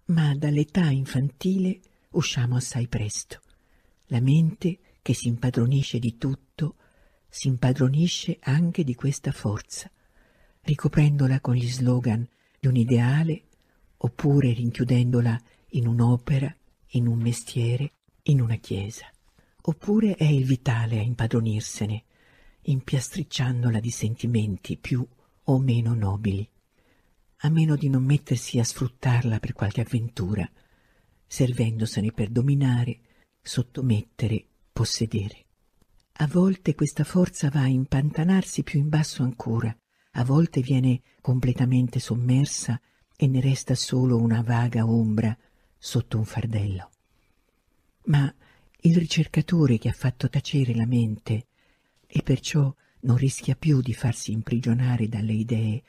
[0.08, 1.80] ma dall'età infantile
[2.10, 3.40] usciamo assai presto.
[4.08, 6.76] La mente, che si impadronisce di tutto,
[7.30, 9.90] si impadronisce anche di questa forza,
[10.60, 12.26] ricoprendola con gli slogan
[12.60, 13.44] di un ideale
[13.96, 16.54] oppure rinchiudendola in un'opera,
[16.92, 17.92] in un mestiere,
[18.24, 19.10] in una chiesa.
[19.62, 22.04] Oppure è il vitale a impadronirsene,
[22.62, 25.06] impiastricciandola di sentimenti più
[25.44, 26.48] o meno nobili
[27.42, 30.48] a meno di non mettersi a sfruttarla per qualche avventura,
[31.26, 33.00] servendosene per dominare,
[33.40, 35.44] sottomettere, possedere.
[36.20, 39.74] A volte questa forza va a impantanarsi più in basso ancora,
[40.12, 42.80] a volte viene completamente sommersa
[43.16, 45.36] e ne resta solo una vaga ombra
[45.76, 46.90] sotto un fardello.
[48.06, 48.34] Ma
[48.82, 51.46] il ricercatore che ha fatto tacere la mente
[52.06, 55.82] e perciò non rischia più di farsi imprigionare dalle idee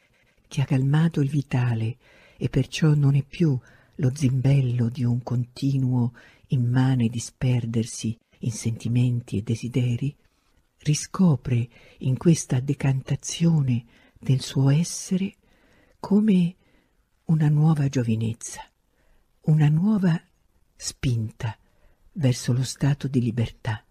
[0.47, 1.97] che ha calmato il vitale
[2.37, 3.57] e perciò non è più
[3.95, 6.13] lo zimbello di un continuo
[6.47, 10.15] immane disperdersi in sentimenti e desideri,
[10.79, 11.67] riscopre
[11.99, 13.85] in questa decantazione
[14.17, 15.35] del suo essere
[15.99, 16.55] come
[17.25, 18.61] una nuova giovinezza,
[19.41, 20.19] una nuova
[20.75, 21.55] spinta
[22.19, 23.83] verso lo stato di libertà.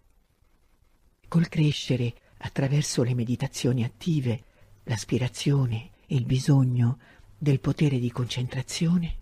[1.29, 4.45] Col crescere, attraverso le meditazioni attive,
[4.85, 6.99] l'aspirazione il bisogno
[7.37, 9.17] del potere di concentrazione,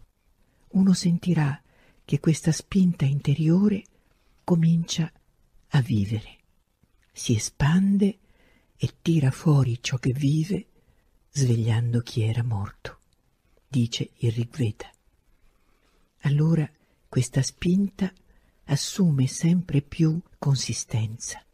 [0.71, 1.61] uno sentirà
[2.05, 3.85] che questa spinta interiore
[4.45, 5.11] comincia
[5.69, 6.39] a vivere,
[7.13, 8.19] si espande
[8.77, 10.67] e tira fuori ciò che vive
[11.31, 12.99] svegliando chi era morto,
[13.67, 14.91] dice il Rigveda.
[16.21, 16.69] Allora
[17.09, 18.13] questa spinta
[18.67, 21.45] assume sempre più consistenza,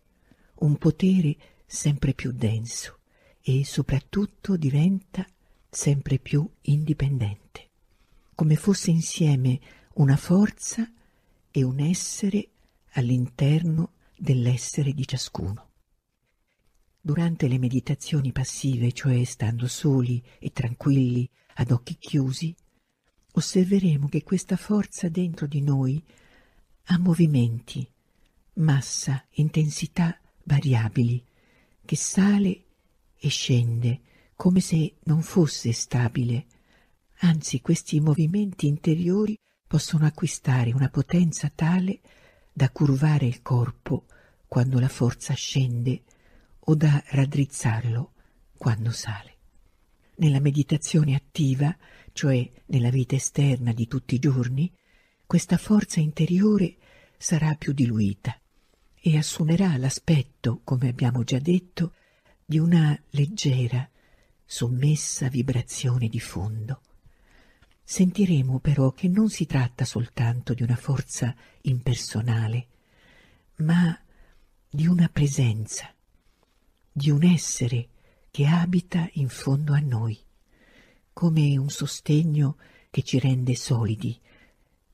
[0.56, 2.98] un potere sempre più denso,
[3.40, 5.26] e soprattutto diventa
[5.68, 7.70] sempre più indipendente,
[8.34, 9.60] come fosse insieme
[9.94, 10.90] una forza
[11.50, 12.48] e un essere
[12.92, 15.70] all'interno dell'essere di ciascuno.
[17.00, 22.54] Durante le meditazioni passive, cioè stando soli e tranquilli ad occhi chiusi,
[23.32, 26.02] osserveremo che questa forza dentro di noi
[26.84, 27.88] ha movimenti,
[28.54, 31.24] massa, intensità variabili,
[31.84, 32.64] che sale
[33.16, 34.00] e scende
[34.34, 36.46] come se non fosse stabile.
[37.18, 42.00] Anzi, questi movimenti interiori possono acquistare una potenza tale
[42.52, 44.06] da curvare il corpo
[44.46, 46.02] quando la forza scende
[46.58, 48.12] o da raddrizzarlo
[48.56, 49.36] quando sale.
[50.16, 51.74] Nella meditazione attiva,
[52.12, 54.70] cioè nella vita esterna di tutti i giorni,
[55.32, 56.76] questa forza interiore
[57.16, 58.38] sarà più diluita
[59.00, 61.94] e assumerà l'aspetto, come abbiamo già detto,
[62.44, 63.88] di una leggera,
[64.44, 66.82] sommessa vibrazione di fondo.
[67.82, 72.66] Sentiremo però che non si tratta soltanto di una forza impersonale,
[73.60, 73.98] ma
[74.68, 75.90] di una presenza,
[76.92, 77.88] di un essere
[78.30, 80.22] che abita in fondo a noi,
[81.14, 82.58] come un sostegno
[82.90, 84.20] che ci rende solidi,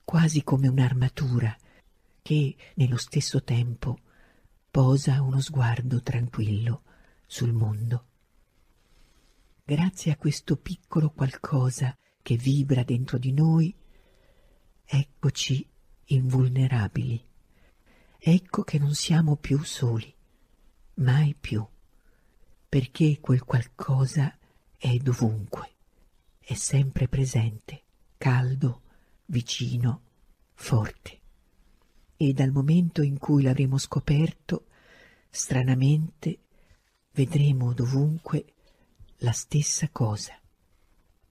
[0.09, 1.55] quasi come un'armatura
[2.23, 3.99] che nello stesso tempo
[4.71, 6.83] posa uno sguardo tranquillo
[7.27, 8.07] sul mondo.
[9.67, 13.75] grazie a questo piccolo qualcosa che vibra dentro di noi,
[14.83, 15.69] eccoci
[16.07, 17.23] invulnerabili.
[18.19, 20.11] Ecco che non siamo più soli,
[20.95, 21.63] mai più,
[22.67, 24.35] perché quel qualcosa
[24.75, 25.71] è dovunque,
[26.39, 27.83] è sempre presente,
[28.17, 28.85] caldo,
[29.29, 30.03] vicino,
[30.55, 31.21] forte.
[32.17, 34.67] E dal momento in cui l'avremo scoperto,
[35.31, 36.39] stranamente,
[37.13, 38.55] vedremo dovunque
[39.19, 40.39] la stessa cosa.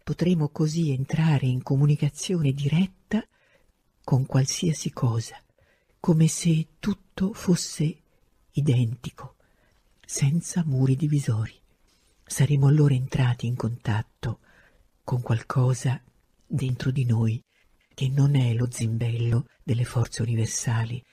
[0.04, 3.26] Potremo così entrare in comunicazione diretta
[4.04, 5.42] con qualsiasi cosa,
[6.00, 8.04] come se tutto fosse
[8.52, 9.36] identico,
[10.06, 11.54] senza muri divisori.
[12.24, 14.40] Saremo allora entrati in contatto
[15.04, 16.02] con qualcosa
[16.46, 17.42] dentro di noi
[17.98, 21.04] che non è lo zimbello delle forze universali,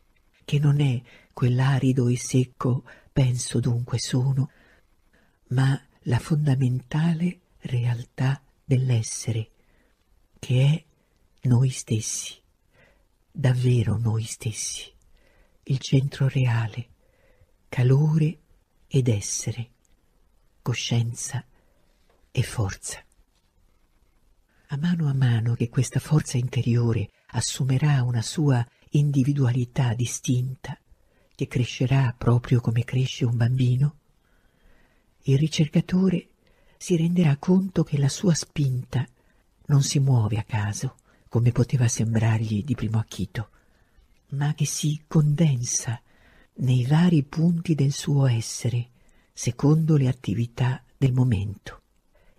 [0.45, 1.01] che non è
[1.33, 4.51] quell'arido e secco penso dunque sono,
[5.49, 9.49] ma la fondamentale realtà dell'essere,
[10.39, 10.63] che
[11.41, 12.39] è noi stessi,
[13.31, 14.93] davvero noi stessi,
[15.63, 16.89] il centro reale,
[17.71, 18.41] calore
[18.89, 19.71] ed essere,
[20.61, 21.43] coscienza
[22.31, 23.03] e forza.
[24.75, 30.77] A mano a mano che questa forza interiore assumerà una sua individualità distinta,
[31.33, 33.99] che crescerà proprio come cresce un bambino,
[35.27, 36.31] il ricercatore
[36.77, 39.07] si renderà conto che la sua spinta
[39.67, 40.97] non si muove a caso,
[41.29, 43.51] come poteva sembrargli di primo acchito,
[44.31, 46.03] ma che si condensa
[46.55, 48.89] nei vari punti del suo essere,
[49.33, 51.83] secondo le attività del momento,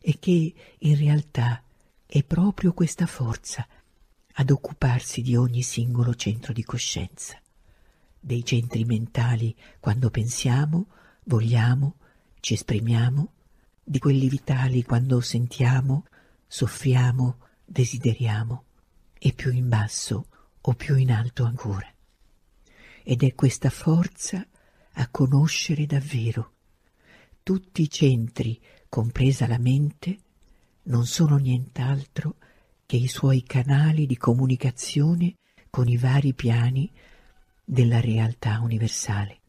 [0.01, 1.61] e che in realtà
[2.05, 3.67] è proprio questa forza
[4.37, 7.39] ad occuparsi di ogni singolo centro di coscienza,
[8.19, 10.87] dei centri mentali quando pensiamo,
[11.25, 11.95] vogliamo,
[12.39, 13.31] ci esprimiamo,
[13.83, 16.05] di quelli vitali quando sentiamo,
[16.47, 18.63] soffriamo, desideriamo,
[19.17, 20.27] e più in basso
[20.61, 21.91] o più in alto ancora.
[23.03, 24.45] Ed è questa forza
[24.93, 26.53] a conoscere davvero.
[27.43, 30.19] Tutti i centri, compresa la mente,
[30.85, 32.35] non sono nient'altro
[32.85, 35.35] che i suoi canali di comunicazione
[35.69, 36.91] con i vari piani
[37.63, 39.39] della realtà universale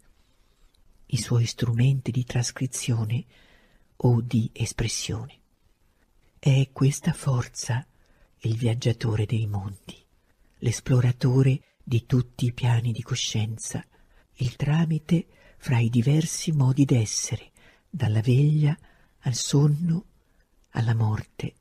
[1.06, 3.24] i suoi strumenti di trascrizione
[3.96, 5.38] o di espressione.
[6.38, 7.86] È questa forza
[8.40, 9.96] il viaggiatore dei mondi,
[10.58, 13.84] l'esploratore di tutti i piani di coscienza,
[14.34, 15.26] il tramite
[15.58, 17.52] fra i diversi modi d'essere,
[17.88, 18.76] dalla veglia
[19.20, 20.04] al sonno
[20.76, 21.54] alla morte,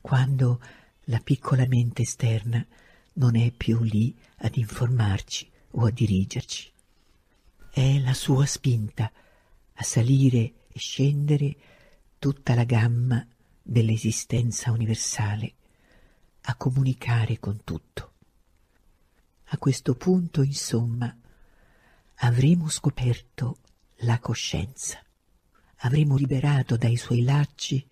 [0.00, 0.60] quando
[1.04, 2.64] la piccola mente esterna
[3.14, 6.72] non è più lì ad informarci o a dirigerci
[7.76, 9.12] è la sua spinta
[9.74, 11.56] a salire e scendere
[12.18, 13.22] tutta la gamma
[13.62, 15.52] dell'esistenza universale,
[16.48, 18.12] a comunicare con tutto.
[19.48, 21.14] A questo punto, insomma,
[22.20, 23.58] avremo scoperto
[23.96, 24.98] la coscienza,
[25.80, 27.86] avremo liberato dai suoi lacci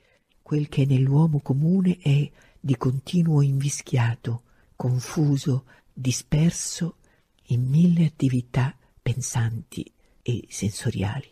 [0.45, 2.31] quel che nell'uomo comune è
[2.61, 4.43] di continuo invischiato,
[4.77, 6.97] confuso, disperso
[7.45, 11.31] in mille attività pensanti e sensoriali.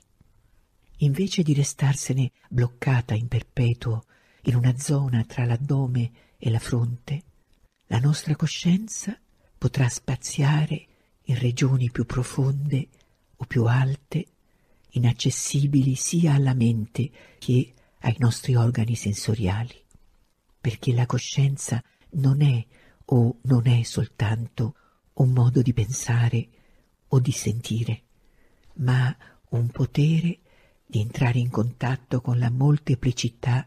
[1.01, 4.07] Invece di restarsene bloccata in perpetuo
[4.45, 7.23] in una zona tra l'addome e la fronte,
[7.89, 9.15] la nostra coscienza
[9.59, 10.87] potrà spaziare
[11.25, 12.89] in regioni più profonde
[13.37, 14.25] o più alte,
[14.93, 19.75] inaccessibili sia alla mente che ai nostri organi sensoriali,
[20.61, 22.65] perché la coscienza non è
[23.07, 24.77] o non è soltanto
[25.15, 26.49] un modo di pensare
[27.09, 28.03] o di sentire,
[28.75, 29.15] ma
[29.51, 30.39] un potere
[30.87, 33.67] di entrare in contatto con la molteplicità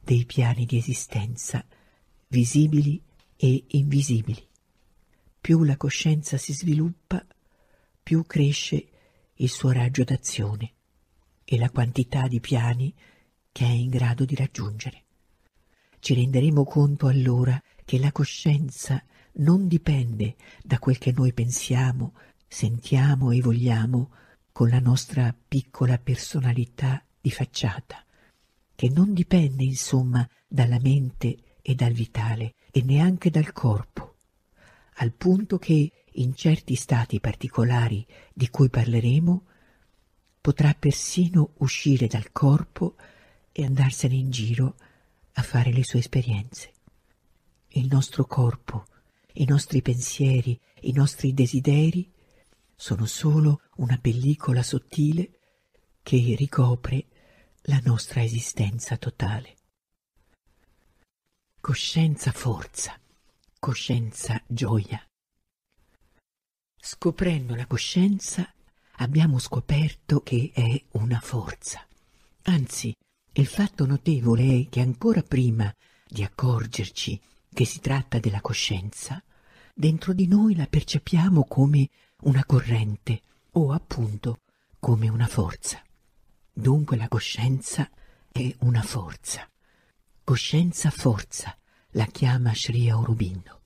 [0.00, 1.64] dei piani di esistenza,
[2.28, 3.00] visibili
[3.36, 4.46] e invisibili.
[5.40, 7.24] Più la coscienza si sviluppa,
[8.02, 8.88] più cresce
[9.34, 10.72] il suo raggio d'azione
[11.44, 12.94] e la quantità di piani
[13.58, 15.02] che è in grado di raggiungere.
[15.98, 19.02] Ci renderemo conto allora che la coscienza
[19.38, 22.14] non dipende da quel che noi pensiamo
[22.46, 24.12] sentiamo e vogliamo
[24.52, 28.04] con la nostra piccola personalità di facciata,
[28.76, 34.18] che non dipende insomma dalla mente e dal vitale e neanche dal corpo,
[34.98, 39.46] al punto che in certi stati particolari di cui parleremo
[40.40, 42.94] potrà persino uscire dal corpo
[43.58, 44.76] e andarsene in giro
[45.32, 46.74] a fare le sue esperienze.
[47.70, 48.86] Il nostro corpo,
[49.32, 52.08] i nostri pensieri, i nostri desideri
[52.76, 55.40] sono solo una pellicola sottile
[56.04, 57.06] che ricopre
[57.62, 59.56] la nostra esistenza totale.
[61.60, 62.96] Coscienza forza,
[63.58, 65.04] coscienza gioia.
[66.80, 68.54] Scoprendo la coscienza
[68.98, 71.84] abbiamo scoperto che è una forza.
[72.42, 72.94] Anzi,
[73.38, 75.72] il fatto notevole è che ancora prima
[76.08, 77.20] di accorgerci
[77.52, 79.22] che si tratta della coscienza,
[79.72, 81.88] dentro di noi la percepiamo come
[82.22, 83.22] una corrente
[83.52, 84.40] o appunto
[84.80, 85.80] come una forza.
[86.52, 87.88] Dunque la coscienza
[88.32, 89.48] è una forza.
[90.24, 91.56] Coscienza forza
[91.90, 93.60] la chiama Sri Aurobindo.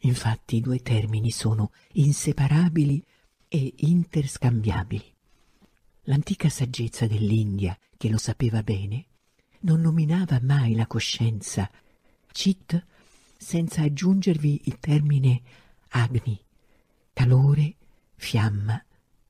[0.00, 3.04] Infatti i due termini sono inseparabili
[3.46, 5.15] e interscambiabili.
[6.08, 9.06] L'antica saggezza dell'India, che lo sapeva bene,
[9.60, 11.68] non nominava mai la coscienza
[12.30, 12.86] Chit
[13.36, 15.42] senza aggiungervi il termine
[15.88, 16.40] Agni,
[17.12, 17.74] calore,
[18.14, 18.80] fiamma,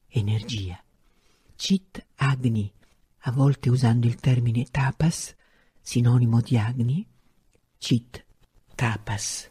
[0.08, 0.78] energia.
[1.54, 2.70] Chit Agni,
[3.20, 5.34] a volte usando il termine tapas,
[5.80, 7.06] sinonimo di Agni,
[7.78, 8.22] Chit
[8.74, 9.48] tapas.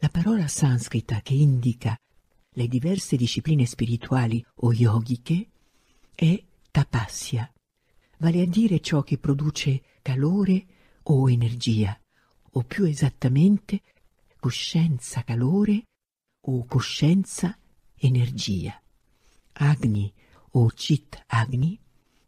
[0.00, 1.96] La parola sanscrita che indica
[2.56, 5.48] le diverse discipline spirituali o yogiche
[6.14, 7.52] è tapasya,
[8.18, 10.66] vale a dire ciò che produce calore
[11.04, 11.98] o energia,
[12.52, 13.82] o più esattamente
[14.38, 15.84] coscienza calore
[16.46, 17.58] o coscienza
[17.96, 18.80] energia.
[19.54, 20.12] Agni
[20.52, 21.78] o Chit Agni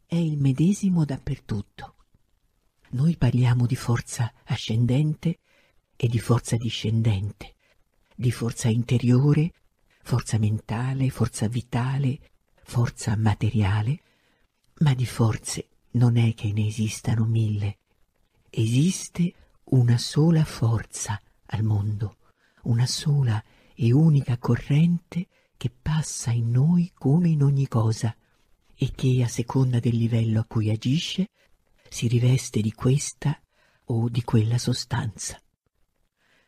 [0.06, 1.94] è il medesimo dappertutto.
[2.90, 5.40] Noi parliamo di forza ascendente
[5.96, 7.54] e di forza discendente,
[8.14, 9.52] di forza interiore,
[10.02, 12.20] forza mentale, forza vitale,
[12.68, 14.00] forza materiale,
[14.80, 17.78] ma di forze non è che ne esistano mille.
[18.50, 19.32] Esiste
[19.66, 22.16] una sola forza al mondo,
[22.64, 23.42] una sola
[23.72, 28.14] e unica corrente che passa in noi come in ogni cosa
[28.74, 31.28] e che, a seconda del livello a cui agisce,
[31.88, 33.40] si riveste di questa
[33.84, 35.40] o di quella sostanza.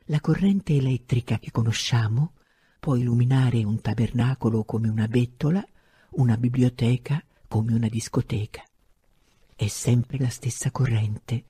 [0.07, 2.33] La corrente elettrica che conosciamo
[2.81, 5.65] può illuminare un tabernacolo come una bettola,
[6.19, 8.65] una biblioteca come una discoteca.
[9.55, 11.45] È sempre la stessa corrente,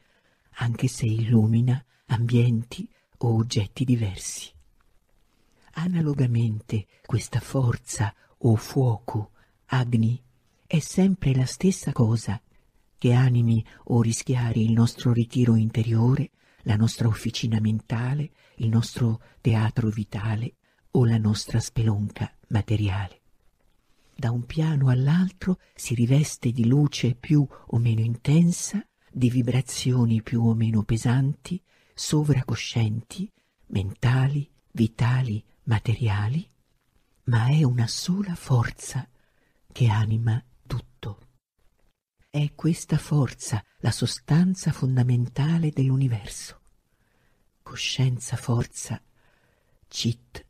[0.56, 2.86] anche se illumina ambienti
[3.18, 4.52] o oggetti diversi.
[5.72, 9.30] Analogamente questa forza o fuoco,
[9.66, 10.20] Agni,
[10.66, 12.38] è sempre la stessa cosa
[12.98, 16.30] che animi o rischiari il nostro ritiro interiore,
[16.64, 20.56] la nostra officina mentale, il nostro teatro vitale
[20.90, 23.17] o la nostra spelonca materiale.
[24.20, 30.42] Da un piano all'altro si riveste di luce più o meno intensa, di vibrazioni più
[30.44, 31.62] o meno pesanti,
[31.94, 33.30] sovracoscienti,
[33.66, 36.44] mentali, vitali, materiali,
[37.26, 39.08] ma è una sola forza
[39.70, 41.20] che anima tutto.
[42.28, 46.60] È questa forza la sostanza fondamentale dell'universo.
[47.62, 49.00] Coscienza, forza,
[49.86, 50.44] Chit,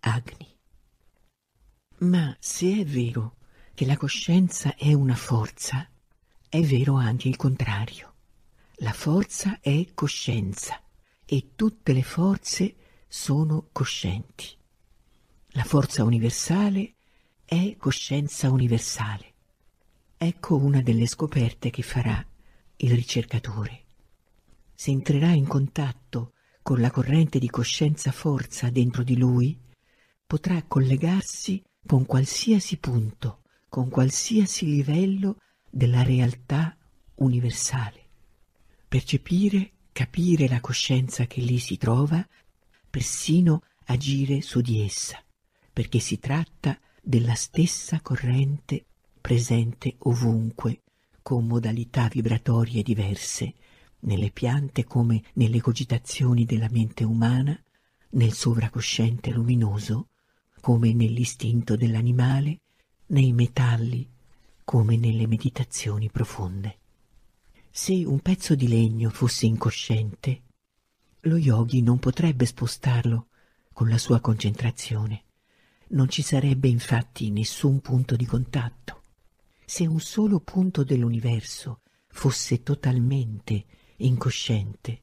[0.00, 0.53] Agni.
[2.04, 3.36] Ma se è vero
[3.72, 5.88] che la coscienza è una forza,
[6.50, 8.12] è vero anche il contrario.
[8.76, 10.82] La forza è coscienza
[11.24, 12.74] e tutte le forze
[13.08, 14.46] sono coscienti.
[15.52, 16.96] La forza universale
[17.42, 19.32] è coscienza universale.
[20.18, 22.22] Ecco una delle scoperte che farà
[22.76, 23.84] il ricercatore.
[24.74, 29.58] Se entrerà in contatto con la corrente di coscienza forza dentro di lui,
[30.26, 36.76] potrà collegarsi con qualsiasi punto, con qualsiasi livello della realtà
[37.16, 38.02] universale.
[38.88, 42.26] Percepire, capire la coscienza che lì si trova,
[42.88, 45.22] persino agire su di essa,
[45.72, 48.86] perché si tratta della stessa corrente
[49.20, 50.82] presente ovunque,
[51.22, 53.54] con modalità vibratorie diverse,
[54.00, 57.58] nelle piante come nelle cogitazioni della mente umana,
[58.10, 60.08] nel sovracosciente luminoso,
[60.64, 62.62] come nell'istinto dell'animale,
[63.08, 64.08] nei metalli,
[64.64, 66.78] come nelle meditazioni profonde.
[67.70, 70.40] Se un pezzo di legno fosse incosciente,
[71.20, 73.26] lo yogi non potrebbe spostarlo
[73.74, 75.24] con la sua concentrazione.
[75.88, 79.02] Non ci sarebbe infatti nessun punto di contatto.
[79.66, 85.02] Se un solo punto dell'universo fosse totalmente incosciente,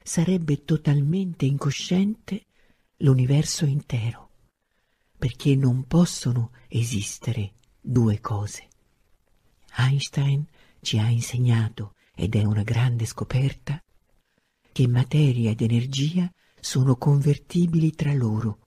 [0.00, 2.44] sarebbe totalmente incosciente
[2.98, 4.23] l'universo intero,
[5.24, 8.68] perché non possono esistere due cose.
[9.74, 10.44] Einstein
[10.82, 13.82] ci ha insegnato, ed è una grande scoperta,
[14.70, 18.66] che materia ed energia sono convertibili tra loro.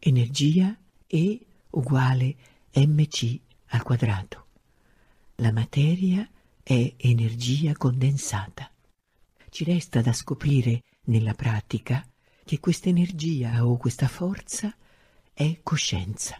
[0.00, 0.76] Energia
[1.06, 1.38] è
[1.70, 2.36] uguale
[2.74, 4.46] mc al quadrato.
[5.36, 6.28] La materia
[6.60, 8.68] è energia condensata.
[9.48, 12.04] Ci resta da scoprire nella pratica
[12.44, 14.76] che questa energia o questa forza
[15.38, 16.36] è coscienza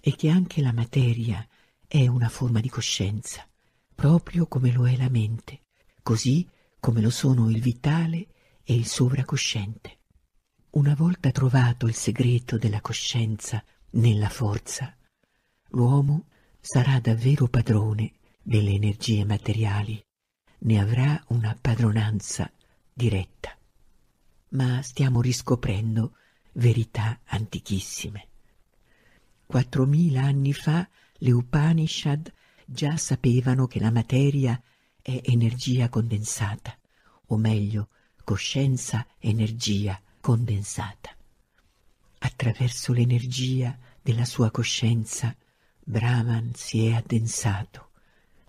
[0.00, 1.46] e che anche la materia
[1.86, 3.46] è una forma di coscienza,
[3.94, 5.60] proprio come lo è la mente,
[6.02, 6.44] così
[6.80, 8.26] come lo sono il vitale
[8.64, 9.98] e il sovracosciente.
[10.70, 14.92] Una volta trovato il segreto della coscienza nella forza,
[15.68, 16.24] l'uomo
[16.58, 20.04] sarà davvero padrone delle energie materiali,
[20.58, 22.50] ne avrà una padronanza
[22.92, 23.56] diretta.
[24.48, 26.16] Ma stiamo riscoprendo
[26.56, 28.28] verità antichissime.
[29.46, 30.88] Quattromila anni fa
[31.18, 32.32] le Upanishad
[32.64, 34.60] già sapevano che la materia
[35.00, 36.76] è energia condensata,
[37.26, 37.88] o meglio,
[38.24, 41.14] coscienza-energia condensata.
[42.18, 45.36] Attraverso l'energia della sua coscienza,
[45.84, 47.90] Brahman si è addensato.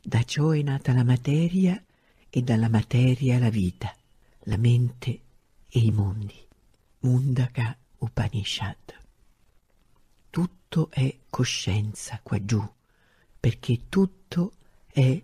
[0.02, 1.84] Da ciò è nata la materia
[2.30, 3.96] e dalla materia la vita,
[4.46, 5.22] la mente
[5.70, 6.36] e i mondi.
[7.02, 9.06] Mundaka Upanishad.
[10.30, 12.64] Tutto è coscienza qua giù,
[13.40, 14.54] perché tutto
[14.88, 15.22] è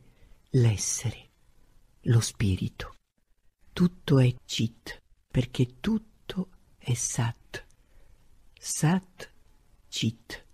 [0.51, 1.29] l'essere,
[2.01, 2.95] lo spirito.
[3.71, 7.65] Tutto è Chit, perché tutto è Sat.
[8.57, 9.31] Sat,
[9.87, 10.45] Chit,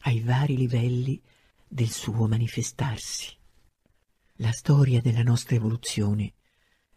[0.00, 1.20] ai vari livelli
[1.66, 3.36] del suo manifestarsi.
[4.36, 6.34] La storia della nostra evoluzione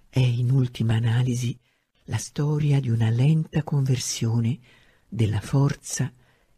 [0.09, 1.59] è in ultima analisi
[2.05, 4.59] la storia di una lenta conversione
[5.07, 6.11] della forza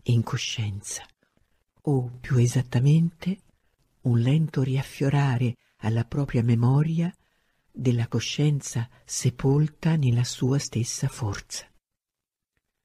[0.03, 1.05] in coscienza,
[1.81, 3.41] o più esattamente
[4.01, 7.13] un lento riaffiorare alla propria memoria
[7.71, 11.69] della coscienza sepolta nella sua stessa forza.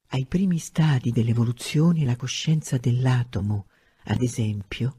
[0.08, 3.68] Ai primi stadi dell'evoluzione la coscienza dell'atomo,
[4.04, 4.98] ad esempio,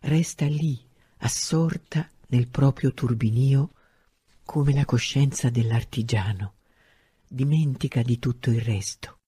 [0.00, 0.78] resta lì,
[1.18, 3.72] assorta nel proprio turbinio,
[4.44, 6.53] come la coscienza dell'artigiano,
[7.34, 9.18] dimentica di tutto il resto,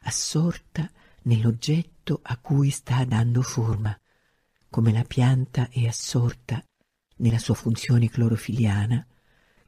[0.00, 0.90] assorta
[1.24, 3.96] nell'oggetto a cui sta dando forma,
[4.70, 6.64] come la pianta è assorta
[7.16, 9.06] nella sua funzione clorofiliana,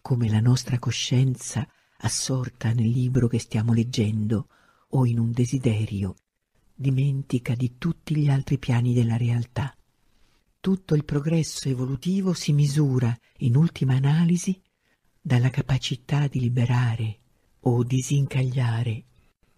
[0.00, 4.48] come la nostra coscienza assorta nel libro che stiamo leggendo
[4.90, 6.14] o in un desiderio,
[6.74, 9.76] dimentica di tutti gli altri piani della realtà.
[10.60, 14.58] Tutto il progresso evolutivo si misura, in ultima analisi,
[15.20, 17.17] dalla capacità di liberare
[17.61, 19.04] o disincagliare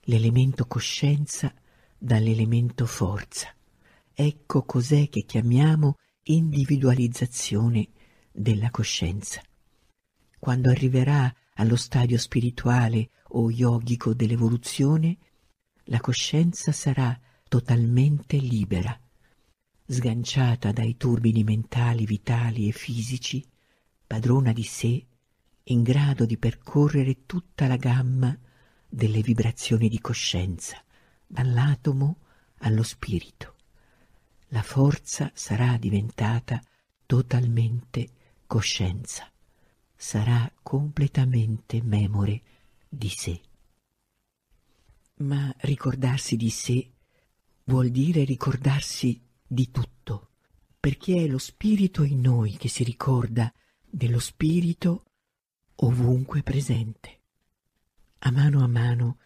[0.03, 1.53] l'elemento coscienza
[1.99, 3.55] dall'elemento forza.
[4.13, 7.89] Ecco cos'è che chiamiamo individualizzazione
[8.33, 9.43] della coscienza.
[10.39, 15.19] Quando arriverà allo stadio spirituale o yogico dell'evoluzione,
[15.85, 18.99] la coscienza sarà totalmente libera,
[19.87, 23.45] sganciata dai turbini mentali, vitali e fisici,
[24.07, 25.07] padrona di sé,
[25.71, 28.37] in grado di percorrere tutta la gamma
[28.89, 30.83] delle vibrazioni di coscienza,
[31.27, 32.19] dall'atomo
[32.59, 33.55] allo spirito.
[34.49, 36.61] La forza sarà diventata
[37.07, 38.09] totalmente
[38.47, 39.31] coscienza,
[39.95, 42.43] sarà completamente memore
[42.89, 43.41] di sé.
[45.19, 46.91] Ma ricordarsi di sé
[47.65, 50.31] vuol dire ricordarsi di tutto,
[50.81, 53.53] perché è lo spirito in noi che si ricorda
[53.89, 55.05] dello spirito
[55.83, 57.21] ovunque presente.
[58.21, 59.19] A mano a mano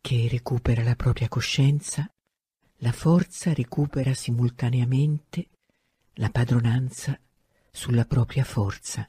[0.00, 2.10] che recupera la propria coscienza,
[2.78, 5.48] la forza recupera simultaneamente
[6.14, 7.18] la padronanza
[7.70, 9.08] sulla propria forza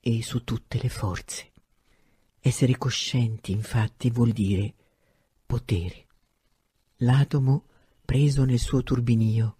[0.00, 1.52] e su tutte le forze.
[2.40, 4.74] Essere coscienti, infatti, vuol dire
[5.44, 6.06] potere.
[6.98, 7.66] L'atomo
[8.02, 9.58] preso nel suo turbinio,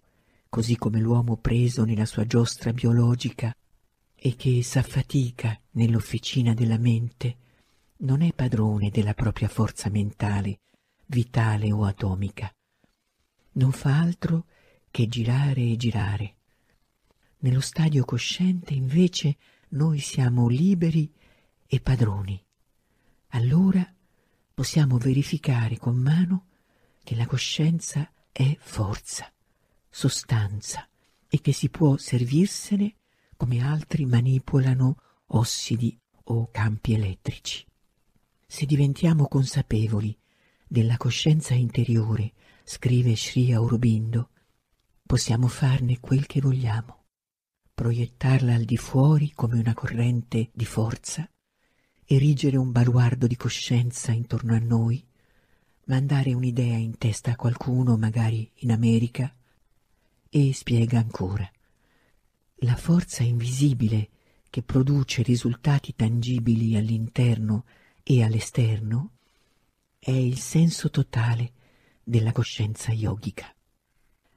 [0.49, 3.55] così come l'uomo preso nella sua giostra biologica
[4.23, 7.37] e che s'affatica nell'officina della mente,
[8.01, 10.59] non è padrone della propria forza mentale,
[11.07, 12.53] vitale o atomica.
[13.53, 14.45] Non fa altro
[14.91, 16.35] che girare e girare.
[17.39, 19.37] Nello stadio cosciente invece
[19.69, 21.11] noi siamo liberi
[21.65, 22.39] e padroni.
[23.29, 23.91] Allora
[24.53, 26.45] possiamo verificare con mano
[27.03, 29.33] che la coscienza è forza,
[29.89, 30.87] sostanza
[31.27, 32.97] e che si può servirsene
[33.41, 34.97] come altri manipolano
[35.29, 37.65] ossidi o campi elettrici.
[38.45, 40.15] Se diventiamo consapevoli
[40.67, 42.33] della coscienza interiore,
[42.63, 44.29] scrive Sri Aurobindo,
[45.07, 47.05] possiamo farne quel che vogliamo,
[47.73, 51.27] proiettarla al di fuori come una corrente di forza,
[52.05, 55.03] erigere un baluardo di coscienza intorno a noi,
[55.85, 59.33] mandare un'idea in testa a qualcuno, magari in America,
[60.29, 61.51] e spiega ancora.
[62.63, 64.09] La forza invisibile
[64.49, 67.65] che produce risultati tangibili all'interno
[68.03, 69.13] e all'esterno
[69.97, 71.53] è il senso totale
[72.03, 73.53] della coscienza yogica.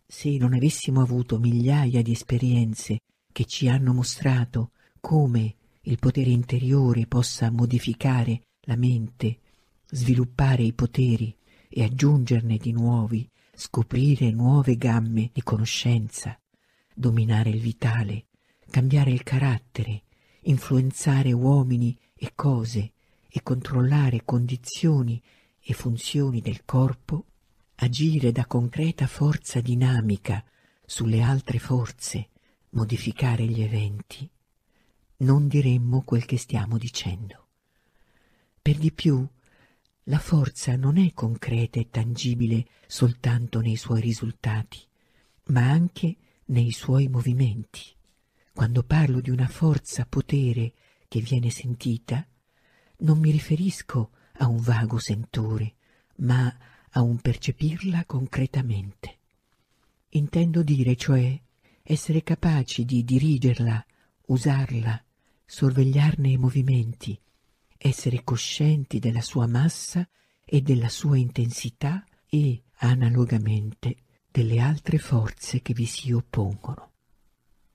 [0.06, 3.00] Se non avessimo avuto migliaia di esperienze
[3.32, 4.70] che ci hanno mostrato
[5.00, 9.40] come il potere interiore possa modificare la mente,
[9.86, 11.36] sviluppare i poteri
[11.68, 16.38] e aggiungerne di nuovi, scoprire nuove gamme di conoscenza,
[16.94, 18.26] dominare il vitale,
[18.70, 20.04] cambiare il carattere,
[20.42, 22.92] influenzare uomini e cose
[23.28, 25.20] e controllare condizioni
[25.60, 27.26] e funzioni del corpo,
[27.76, 30.44] agire da concreta forza dinamica
[30.86, 32.30] sulle altre forze,
[32.70, 34.28] modificare gli eventi,
[35.18, 37.48] non diremmo quel che stiamo dicendo.
[38.60, 39.26] Per di più,
[40.04, 44.78] la forza non è concreta e tangibile soltanto nei suoi risultati,
[45.46, 46.16] ma anche
[46.46, 47.82] nei suoi movimenti.
[48.52, 50.72] Quando parlo di una forza potere
[51.08, 52.26] che viene sentita,
[52.98, 55.74] non mi riferisco a un vago sentore,
[56.16, 56.56] ma
[56.90, 59.18] a un percepirla concretamente.
[60.10, 61.40] Intendo dire, cioè,
[61.82, 63.84] essere capaci di dirigerla,
[64.26, 65.04] usarla,
[65.44, 67.20] sorvegliarne i movimenti,
[67.76, 70.08] essere coscienti della sua massa
[70.44, 74.03] e della sua intensità e, analogamente,
[74.34, 76.90] delle altre forze che vi si oppongono.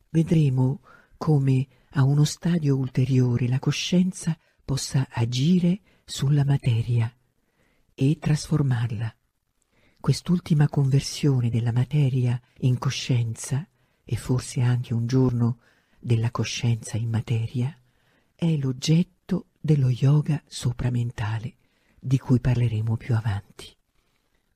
[0.10, 0.82] Vedremo
[1.16, 7.10] come a uno stadio ulteriore la coscienza possa agire sulla materia
[7.96, 9.16] e trasformarla.
[10.02, 13.66] Quest'ultima conversione della materia in coscienza,
[14.04, 15.60] e forse anche un giorno
[15.98, 17.74] della coscienza in materia,
[18.36, 21.56] è l'oggetto dello yoga sopramentale,
[21.98, 23.79] di cui parleremo più avanti.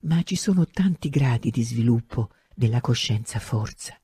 [0.04, 3.98] Ma ci sono tanti gradi di sviluppo della coscienza forza,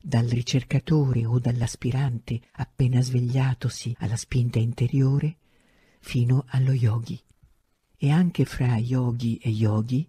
[0.00, 5.38] dal ricercatore o dall'aspirante appena svegliatosi alla spinta interiore,
[6.00, 7.18] fino allo yogi.
[7.96, 10.06] E anche fra yogi e yogi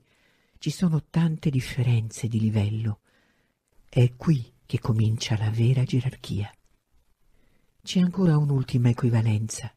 [0.58, 3.00] ci sono tante differenze di livello.
[3.88, 6.52] È qui che comincia la vera gerarchia.
[7.82, 9.74] C'è ancora un'ultima equivalenza.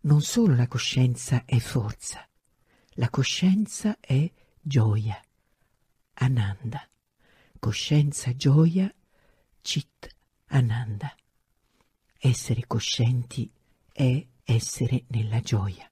[0.00, 2.26] Non solo la coscienza è forza,
[2.94, 4.30] la coscienza è
[4.66, 5.20] gioia.
[6.14, 6.88] Ananda.
[7.58, 8.90] Coscienza, gioia,
[9.60, 10.08] Chit
[10.46, 11.14] Ananda.
[12.18, 13.52] Essere coscienti
[13.92, 15.86] è essere nella gioia.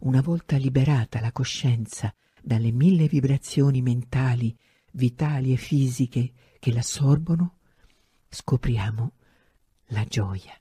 [0.00, 2.12] Una volta liberata la coscienza
[2.42, 4.56] dalle mille vibrazioni mentali,
[4.92, 7.58] vitali e fisiche che l'assorbono,
[8.28, 9.12] scopriamo
[9.90, 10.58] la gioia.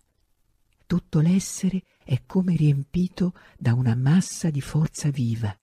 [0.86, 5.56] Tutto l'essere è come riempito da una massa di forza viva,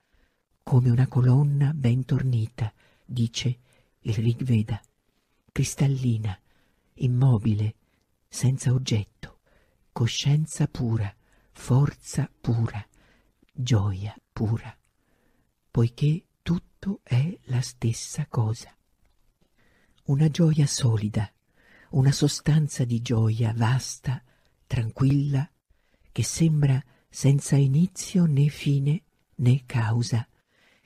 [0.64, 2.72] come una colonna ben tornita,
[3.04, 3.58] dice
[4.00, 4.80] il Rig Veda,
[5.52, 6.36] cristallina,
[6.94, 7.74] immobile,
[8.26, 9.40] senza oggetto,
[9.92, 11.14] coscienza pura,
[11.52, 12.84] forza pura,
[13.52, 14.76] gioia pura,
[15.70, 18.74] poiché tutto è la stessa cosa.
[20.04, 21.30] Una gioia solida,
[21.90, 24.22] una sostanza di gioia vasta,
[24.66, 25.48] tranquilla,
[26.10, 29.02] che sembra senza inizio né fine
[29.36, 30.26] né causa,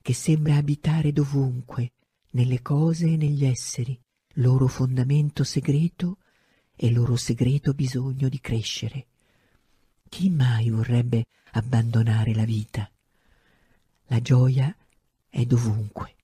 [0.09, 1.92] che sembra abitare dovunque,
[2.30, 4.00] nelle cose e negli esseri,
[4.36, 6.16] loro fondamento segreto
[6.74, 9.09] e loro segreto bisogno di crescere.
[10.09, 12.90] Chi mai vorrebbe abbandonare la vita?
[14.06, 14.74] La gioia
[15.28, 16.14] è dovunque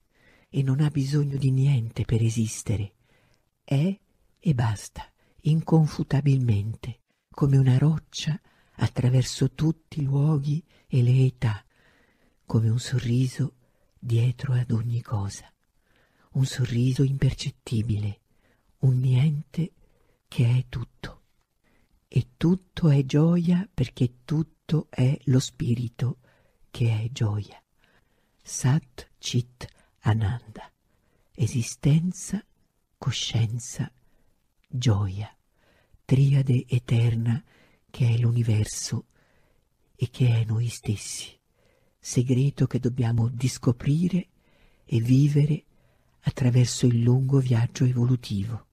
[0.49, 2.93] e non ha bisogno di niente per esistere.
[3.63, 3.99] È
[4.39, 5.07] e basta,
[5.41, 8.41] inconfutabilmente, come una roccia
[8.77, 11.63] attraverso tutti i luoghi e le età,
[12.47, 13.54] come un sorriso
[14.05, 15.51] dietro ad ogni cosa,
[16.33, 18.19] un sorriso impercettibile,
[18.81, 19.71] un niente
[20.27, 21.23] che è tutto.
[22.07, 26.19] E tutto è gioia perché tutto è lo spirito
[26.69, 27.59] che è gioia.
[28.43, 29.65] Sat Chit
[30.01, 30.71] Ananda,
[31.33, 32.45] esistenza,
[32.99, 33.91] coscienza,
[34.67, 35.35] gioia,
[36.05, 37.43] triade eterna
[37.89, 39.07] che è l'universo
[39.95, 41.35] e che è noi stessi,
[42.05, 44.27] segreto che dobbiamo discoprire
[44.85, 45.63] e vivere
[46.19, 48.67] attraverso il lungo viaggio evolutivo.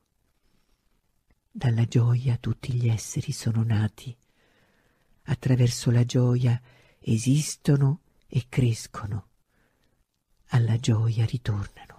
[1.50, 4.14] Dalla gioia tutti gli esseri sono nati,
[5.22, 6.60] attraverso la gioia
[6.98, 9.28] esistono e crescono,
[10.48, 11.91] alla gioia ritornano.